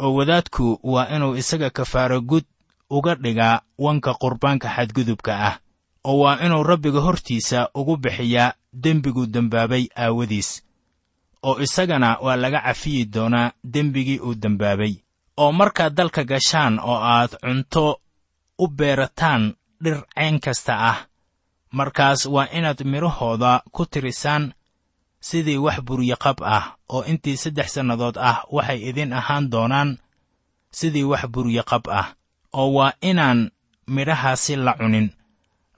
Oo 0.01 0.15
wadaadku 0.15 0.79
waa 0.83 1.07
inuu 1.17 1.37
isaga 1.37 1.71
kafaaro 1.71 2.21
gud 2.21 2.45
uga 2.91 3.15
dhigaa 3.15 3.61
wanka 3.79 4.15
qurbaanka 4.15 4.69
xadgudubka 4.77 5.33
ah 5.49 5.55
oo 6.05 6.19
waa 6.23 6.39
inuu 6.45 6.63
rabbiga 6.63 7.01
hortiisa 7.01 7.69
ugu 7.75 7.97
bixiyaa 7.97 8.53
dembigu 8.73 9.27
dembaabay 9.27 9.85
aawadiis 9.97 10.63
oo 11.43 11.61
isagana 11.61 12.19
waa 12.25 12.37
laga 12.37 12.61
cafiyi 12.61 13.05
doonaa 13.05 13.53
dembigii 13.65 14.19
uu 14.19 14.35
dembaabay 14.35 14.95
oo 15.37 15.53
markaad 15.53 15.95
dalka 15.95 16.25
gashaan 16.25 16.79
oo 16.79 16.99
aad 17.03 17.33
cunto 17.43 18.01
u 18.59 18.67
beerataan 18.69 19.55
dhir 19.83 20.03
cayn 20.15 20.41
kasta 20.41 20.75
ah 20.91 20.99
markaas 21.73 22.27
waa 22.27 22.49
inaad 22.53 22.81
midhahooda 22.85 23.63
ku 23.73 23.87
tirisaan 23.87 24.53
sidii 25.21 25.57
wax 25.57 25.81
buryaqab 25.87 26.39
ah 26.45 26.77
oo 26.89 27.03
intii 27.05 27.37
saddex 27.37 27.69
sannadood 27.75 28.17
ah 28.19 28.45
waxay 28.53 28.81
idin 28.89 29.13
ahaan 29.13 29.51
doonaan 29.51 29.99
sidii 30.71 31.03
wax 31.11 31.23
buryaqab 31.35 31.85
ah 32.01 32.07
oo 32.61 32.69
waa 32.77 32.93
inaan 33.11 33.41
midhahaasi 33.95 34.55
la 34.57 34.73
cunin. 34.81 35.09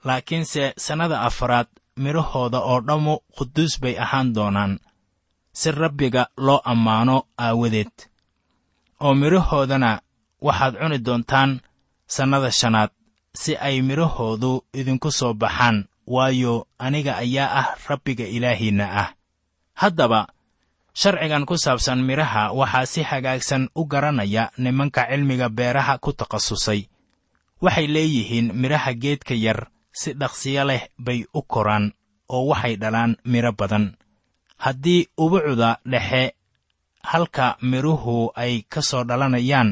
Laakiinse 0.07 0.63
sannada 0.85 1.17
afaraad 1.27 1.67
midhahooda 2.03 2.59
oo 2.69 2.79
dhammu 2.87 3.13
quduus 3.35 3.73
bay 3.81 3.95
ahaan 4.03 4.27
doonaan. 4.35 4.73
Si 5.59 5.71
rabbiga 5.81 6.23
loo 6.45 6.59
ammaano 6.71 7.15
aawadeed. 7.45 7.93
Oo 9.03 9.13
midhahoodana 9.21 9.91
waxaad 10.47 10.73
cuni 10.81 10.97
doontaan 11.05 11.51
sannada 12.15 12.49
shanaad 12.59 12.91
si 13.41 13.51
ay 13.67 13.75
midhahoodu 13.87 14.51
idinku 14.79 15.09
soo 15.19 15.33
baxaan. 15.41 15.77
Waayo 16.15 16.53
aniga 16.85 17.13
ayaa 17.23 17.49
ah 17.61 17.67
rabbiga 17.87 18.25
ilaahiinna 18.35 18.85
ah. 19.01 19.09
Haddaba 19.81 20.19
sharcigan 20.97 21.45
ku 21.45 21.55
saabsan 21.63 22.01
midhaha 22.07 22.43
waxaa 22.59 22.85
si 22.91 23.01
hagaagsan 23.09 23.69
u 23.79 23.85
garanaya 23.91 24.43
nimanka 24.57 25.05
cilmiga 25.09 25.47
beeraha 25.57 26.01
ku 26.03 26.09
takhasusay. 26.19 26.89
Waxay 27.61 27.87
leeyihiin 27.93 28.47
midhaha 28.61 28.91
geedka 29.01 29.35
yar 29.45 29.69
si 29.99 30.09
dhaqsiyo 30.19 30.63
leh 30.69 30.83
bay 31.05 31.19
u 31.33 31.41
koraan 31.53 31.93
oo 32.33 32.49
waxay 32.51 32.75
dhalaan 32.81 33.17
midho 33.31 33.51
badan. 33.59 33.85
Haddii 34.63 35.07
ubucda 35.17 35.69
dhexe 35.85 36.33
halka 37.11 37.57
midhuhu 37.61 38.31
ay 38.35 38.65
ka 38.71 38.81
soo 38.81 39.03
dhalanayaan 39.09 39.69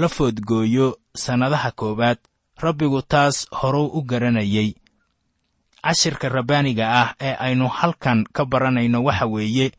la 0.00 0.08
foodgooyo 0.08 0.86
sannadaha 1.16 1.70
koowaad 1.72 2.18
rabbigu 2.60 3.00
taas 3.02 3.48
horuu 3.58 3.88
u 3.98 4.02
garanayey 4.10 4.70
cashirka 5.82 6.28
rabbaaniga 6.28 6.84
ah 7.00 7.08
ee 7.20 7.34
aynu 7.46 7.66
halkan 7.78 8.28
ka 8.36 8.44
baranayno 8.44 9.00
waxa 9.08 9.26
weeye 9.26 9.72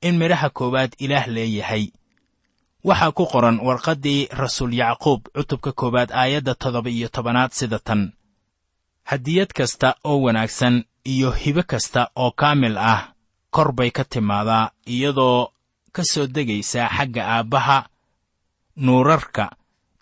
in 0.00 0.18
midhaha 0.18 0.50
koowaad 0.50 0.92
ilaah 0.98 1.26
leeyahay. 1.28 1.84
Waxaa 2.84 3.12
ku 3.12 3.26
qoran 3.26 3.60
warqaddii 3.60 4.28
rasuul 4.40 4.72
yacquub 4.74 5.20
cutubka 5.36 5.72
koowaad 5.72 6.10
aayadda 6.12 6.54
toddoba 6.54 6.90
iyo 6.90 7.08
tobanaad 7.08 7.52
sida 7.52 7.78
tan. 7.78 8.12
Hadiyad 9.04 9.50
kasta 9.52 9.94
oo 10.04 10.20
wanaagsan 10.24 10.84
iyo 11.04 11.30
hibo 11.30 11.62
kasta 11.62 12.10
oo 12.16 12.30
kaamil 12.30 12.78
ah 12.78 13.12
kor 13.50 13.72
bay 13.72 13.90
ka 13.90 14.04
timaadaa 14.04 14.70
iyadoo 14.86 15.48
ka 15.92 16.02
soo 16.04 16.26
degaysa 16.26 16.88
xagga 16.96 17.22
aabbaha 17.26 17.78
nuurarka 18.76 19.50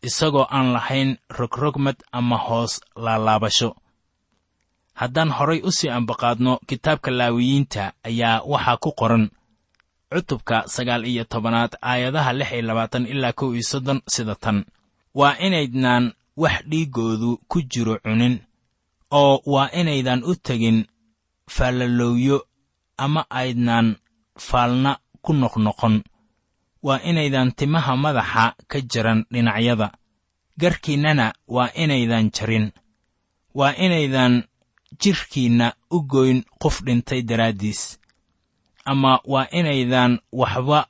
isagoo 0.03 0.47
aan 0.51 0.73
lahayn 0.73 1.17
rogrogmad 1.39 1.97
ama 2.13 2.37
hoos 2.37 2.81
laalaabasho 2.97 3.71
haddaan 4.95 5.31
horay 5.37 5.61
u 5.65 5.71
sii 5.73 5.89
ambaqaadno 5.99 6.53
kitaabka 6.69 7.11
laawiyiinta 7.11 7.93
ayaa 8.09 8.43
waxaa 8.53 8.77
ku 8.77 8.91
qoran 9.01 9.31
cutubka 10.13 10.65
sagaal 10.75 11.05
iyo 11.07 11.25
tobanaad 11.25 11.73
aayadaha 11.83 12.33
lix 12.33 12.51
iyo 12.53 12.63
labaatan 12.63 13.07
ilaa 13.07 13.33
kow 13.33 13.53
iyo 13.55 13.63
soddon 13.63 14.01
sida 14.15 14.35
tan. 14.35 14.65
Waa 15.15 15.37
inaydnaan 15.47 16.13
wax 16.37 16.63
dhiiggoodu 16.71 17.31
ku 17.49 17.59
jiro 17.63 17.99
cunin 18.05 18.35
oo 19.11 19.41
waa 19.47 19.69
inaydan 19.81 20.21
u 20.25 20.35
tegin 20.35 20.87
faallalowyo 21.55 22.39
ama 22.97 23.23
aydnaan 23.31 23.97
faalna 24.39 24.99
ku 25.25 25.33
noqnoqon. 25.33 26.03
Waa 26.83 27.01
inaydan 27.11 27.53
timaha 27.59 27.97
madaxa 27.97 28.55
ka 28.71 28.79
jaran 28.93 29.25
dhinacyada 29.33 29.89
garkiinnana 30.61 31.27
waa 31.49 31.71
inaydan 31.83 32.31
jarin. 32.37 32.67
Waa 33.55 33.73
inaydan 33.85 34.35
jidhkiinna 35.03 35.67
u 35.91 35.99
goyn 36.13 36.39
qof 36.63 36.83
dhintay 36.87 37.23
daraaddiis 37.23 37.99
ama 38.93 39.13
waa 39.33 39.47
inaydan 39.59 40.13
waxba 40.41 40.81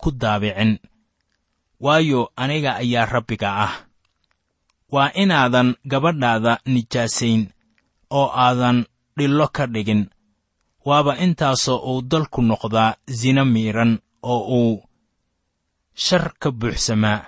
ku 0.00 0.08
daabicin. 0.20 0.72
Waayo 1.84 2.20
aniga 2.42 2.70
ayaa 2.82 3.06
rabbiga 3.14 3.50
ah. 3.66 3.74
Waa 4.94 5.10
inaadan 5.22 5.68
gabadhaada 5.90 6.52
nijaasayn 6.72 7.42
oo 8.18 8.28
aadan 8.44 8.78
dhillo 9.16 9.46
ka 9.56 9.64
dhigin. 9.74 10.02
Waaba 10.88 11.12
intaasoo 11.24 11.78
uu 11.90 12.02
dalku 12.10 12.40
noqdaa 12.42 12.96
sino 13.18 13.42
miidhan 13.44 13.92
oo 14.32 14.40
uu 14.60 14.74
shar 16.04 16.24
ka 16.40 16.48
buuxsamaa. 16.50 17.20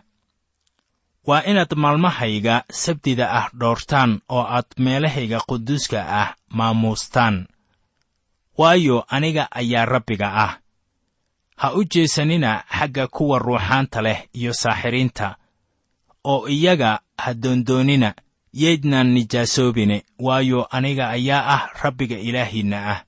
Waa 1.28 1.42
inaad 1.50 1.72
maalmahayga 1.82 2.64
sabtida 2.82 3.26
ah 3.38 3.46
dhoortaan 3.60 4.12
oo 4.34 4.44
aad 4.56 4.68
meelahayga 4.84 5.38
quduuska 5.48 6.00
ah 6.20 6.28
maamuustaan 6.56 7.36
waayo 8.60 8.96
aniga 9.08 9.44
ayaa 9.60 9.84
rabbiga 9.94 10.28
ah. 10.44 10.52
Ha 11.60 11.68
u 11.78 11.84
jeesanina 11.84 12.50
xagga 12.78 13.06
kuwa 13.14 13.38
ruuxaanta 13.38 14.00
leh 14.06 14.18
iyo 14.38 14.52
saaxiriinta 14.62 15.36
oo 16.32 16.48
iyaga 16.48 16.90
ha 17.22 17.34
doondoonina 17.42 18.10
yaydnaan 18.62 19.08
nijaasoobine 19.16 19.96
waayo 20.26 20.60
aniga 20.76 21.04
ayaa 21.16 21.42
ah 21.54 21.62
rabbiga 21.82 22.16
ilaahiinna 22.28 22.78
ah. 22.92 23.00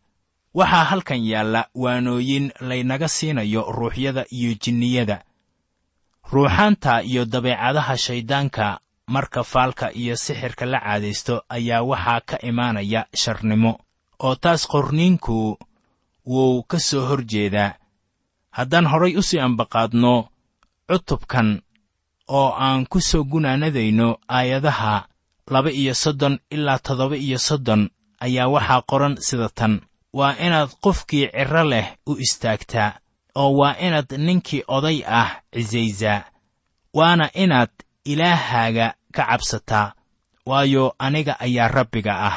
Waxaa 0.54 0.84
halkan 0.90 1.22
yaalla 1.30 1.62
waanooyin 1.82 2.46
laynaga 2.60 3.08
siinayo 3.08 3.62
ruuxyada 3.76 4.24
iyo 4.30 4.54
jinniyada. 4.62 5.24
Ruuxaanta 6.32 7.02
iyo 7.02 7.24
dabeecadaha 7.24 7.96
shayddaanka 7.96 8.80
marka 9.06 9.44
faalka 9.44 9.92
iyo 9.92 10.16
sixirka 10.16 10.66
la 10.66 10.80
caadaysto 10.80 11.34
ayaa 11.48 11.82
waxaa 11.82 12.20
ka 12.20 12.36
imaanaya 12.48 13.06
sharnimo 13.22 13.72
oo 14.24 14.34
taas 14.42 14.62
qorniinku 14.72 15.58
wuu 16.26 16.62
ka 16.70 16.78
soo 16.78 17.04
hor 17.08 17.22
jeedaa. 17.30 17.74
Haddaan 18.56 18.86
horay 18.86 19.16
u 19.16 19.22
sii 19.22 19.40
ambaqaadno 19.46 20.28
cutubkan 20.88 21.48
oo 22.28 22.48
aan 22.64 22.86
ku 22.90 23.00
soo 23.00 23.24
gunaanadayno 23.24 24.08
aayadaha 24.36 24.94
laba 25.52 25.70
iyo 25.70 25.94
soddon 25.94 26.38
ilaa 26.54 26.78
toddoba 26.78 27.16
iyo 27.16 27.38
soddon 27.38 27.82
ayaa 28.24 28.48
waxaa 28.54 28.82
qoran 28.90 29.14
sida 29.26 29.48
tan. 29.58 29.74
Waa 30.18 30.36
inaad 30.46 30.70
qofkii 30.84 31.26
cirro 31.32 31.64
leh 31.72 31.86
u 32.06 32.12
istaagtaa 32.24 32.90
oo 33.40 33.50
waa 33.58 33.74
inaad 33.86 34.10
ninkii 34.26 34.62
oday 34.76 34.98
ah 35.06 35.30
cisaysaa 35.54 36.24
waana 36.94 37.26
inaad 37.42 37.72
ilaahaaga 38.04 38.86
ka 39.14 39.22
cabsataa. 39.26 39.92
Waayo 40.46 40.94
aniga 40.98 41.34
ayaa 41.40 41.68
rabbiga 41.68 42.14
ah 42.28 42.36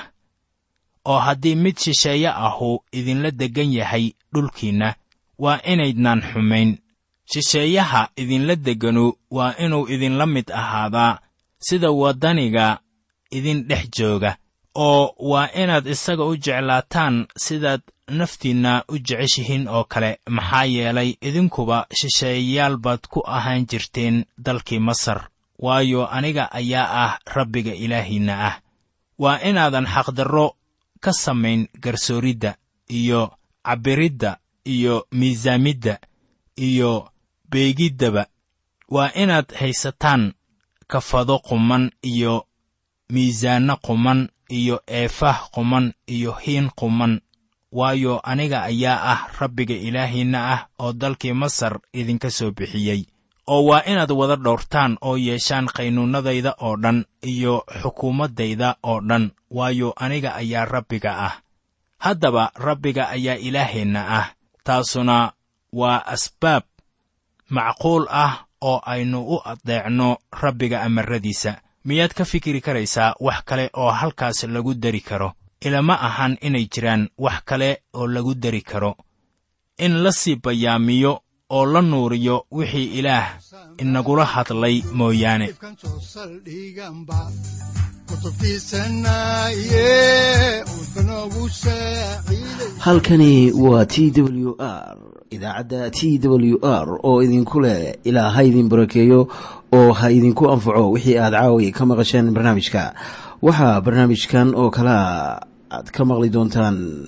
oo 1.05 1.19
haddii 1.19 1.55
mid 1.55 1.77
shisheeye 1.77 2.29
ahu 2.29 2.83
idinla 2.91 3.31
deggan 3.31 3.73
yahay 3.73 4.05
dhulkiinna 4.33 4.95
waa 5.39 5.59
inaydnaan 5.71 6.21
xumayn. 6.21 6.77
Shisheeyaha 7.33 8.09
idinla 8.17 8.55
degganu 8.55 9.13
waa 9.31 9.53
inuu 9.57 9.87
idinla 9.89 10.25
mid 10.25 10.51
ahaadaa 10.51 11.19
sida 11.59 11.91
waddaniga 11.91 12.79
idin 13.31 13.67
dhex 13.67 13.89
jooga 13.97 14.37
oo 14.75 15.15
waa 15.19 15.49
inaad 15.61 15.87
isaga 15.87 16.23
u 16.25 16.35
jeclaataan 16.37 17.27
sidaad 17.37 17.81
naftiinna 18.09 18.83
u 18.89 18.97
jeceshihiin 18.97 19.67
oo 19.67 19.83
kale. 19.83 20.19
Maxaa 20.29 20.65
yeelay 20.65 21.09
idinkuba 21.21 21.87
shisheeyayaal 21.99 22.77
baad 22.77 22.99
ku 23.09 23.19
ahaan 23.25 23.65
jirteen 23.69 24.25
dalkii 24.45 24.79
masar 24.79 25.27
waayo 25.59 26.07
aniga 26.07 26.51
ayaa 26.51 26.87
ah 27.05 27.19
rabbiga 27.35 27.73
ilaahiinna 27.73 28.33
ah. 28.47 28.55
Waa 29.19 29.39
inaadan 29.49 29.87
xaqdarro 29.93 30.55
ka 30.99 31.13
samayn 31.13 31.67
garsooridda 31.79 32.55
iyo 32.87 33.31
cabbiridda 33.63 34.37
iyo 34.65 35.07
miisaamidda 35.11 35.99
iyo 36.57 37.09
beegiddaba 37.49 38.27
waa 38.89 39.11
inaad 39.13 39.53
haysataan 39.59 40.33
kafado 40.87 41.39
quman 41.39 41.91
iyo 42.01 42.47
miisaanno 43.09 43.77
quman 43.77 44.29
iyo 44.49 44.81
eefah 44.87 45.49
quman 45.51 45.93
iyo 46.07 46.31
hiin 46.31 46.69
quman. 46.75 47.21
Waayo 47.71 48.19
aniga 48.23 48.63
ayaa 48.63 49.03
ah 49.13 49.27
rabbiga 49.39 49.75
ilaahiinna 49.75 50.39
ah 50.53 50.67
oo 50.79 50.93
dalkii 50.93 51.33
masar 51.33 51.79
idinka 51.93 52.29
soo 52.31 52.51
bixiyey 52.51 53.05
oo 53.47 53.63
waa 53.65 53.83
inaad 53.85 54.11
wada 54.11 54.35
dhowrtaan 54.35 54.97
oo 55.01 55.17
yeeshaan 55.17 55.67
qaynuunnadayda 55.75 56.55
oo 56.61 56.75
dhan 56.83 57.05
iyo 57.23 57.63
xukuumaddayda 57.81 58.75
oo 58.83 58.99
dhan 59.09 59.31
waayo 59.51 59.93
aniga 59.95 60.35
ayaa 60.35 60.65
rabbiga 60.65 61.11
ah. 61.27 61.33
Haddaba 61.97 62.51
rabbiga 62.55 63.09
ayaa 63.09 63.35
ilaaheenna 63.37 64.01
ah. 64.19 64.27
Taasuna 64.63 65.31
waa 65.73 66.05
asbaab 66.05 66.63
macquul 67.49 68.07
ah 68.09 68.45
oo 68.61 68.81
aynu 68.85 69.19
u 69.35 69.41
adeecno 69.45 70.17
rabbiga 70.41 70.81
amarradiisa. 70.81 71.61
Miyaad 71.85 72.13
ka 72.13 72.25
fikiri 72.25 72.61
karaysaa 72.61 73.13
wax 73.19 73.43
kale 73.45 73.69
oo 73.73 73.91
halkaas 73.91 74.43
lagu 74.43 74.73
dari 74.73 75.01
karo? 75.01 75.33
Ilama 75.61 75.93
ahan 76.01 76.37
inay 76.41 76.65
jiraan 76.65 77.09
wax 77.17 77.41
kale 77.45 77.83
oo 77.93 78.07
lagu 78.07 78.33
dari 78.35 78.61
karo. 78.61 78.97
In 79.77 80.03
la 80.03 80.11
sii 80.11 80.35
bayaamiyo 80.35 81.21
oo 81.49 81.65
la 81.73 81.81
nuuriyo 81.81 82.35
wixii 82.57 82.87
ilaah 82.99 83.25
inagula 83.83 84.25
hadlay 84.33 84.75
mooyaane. 84.97 85.47
Halkani 92.79 93.51
waa 93.51 93.85
t 93.85 94.11
w 94.21 94.55
r 94.59 94.97
idaacadda 95.29 95.89
t 95.91 96.19
w 96.23 96.57
r 96.63 96.99
oo 97.03 97.23
idinku 97.23 97.59
leh 97.61 97.95
ilaa 98.03 98.29
ha 98.29 98.43
idin 98.43 98.69
barakeeyo 98.69 99.27
oo 99.73 99.91
ha 99.93 100.11
idinku 100.11 100.49
anfaco 100.51 100.91
wixii 100.91 101.17
aad 101.17 101.33
caawi 101.33 101.71
ka 101.71 101.85
maqasheen 101.85 102.31
barnaamijka. 102.33 102.93
Waxaa 103.41 103.81
barnaamijkan 103.81 104.55
oo 104.55 104.69
kalea 104.69 105.41
aad 105.71 105.91
ka 105.91 106.05
maqli 106.05 106.29
doontaan 106.29 107.07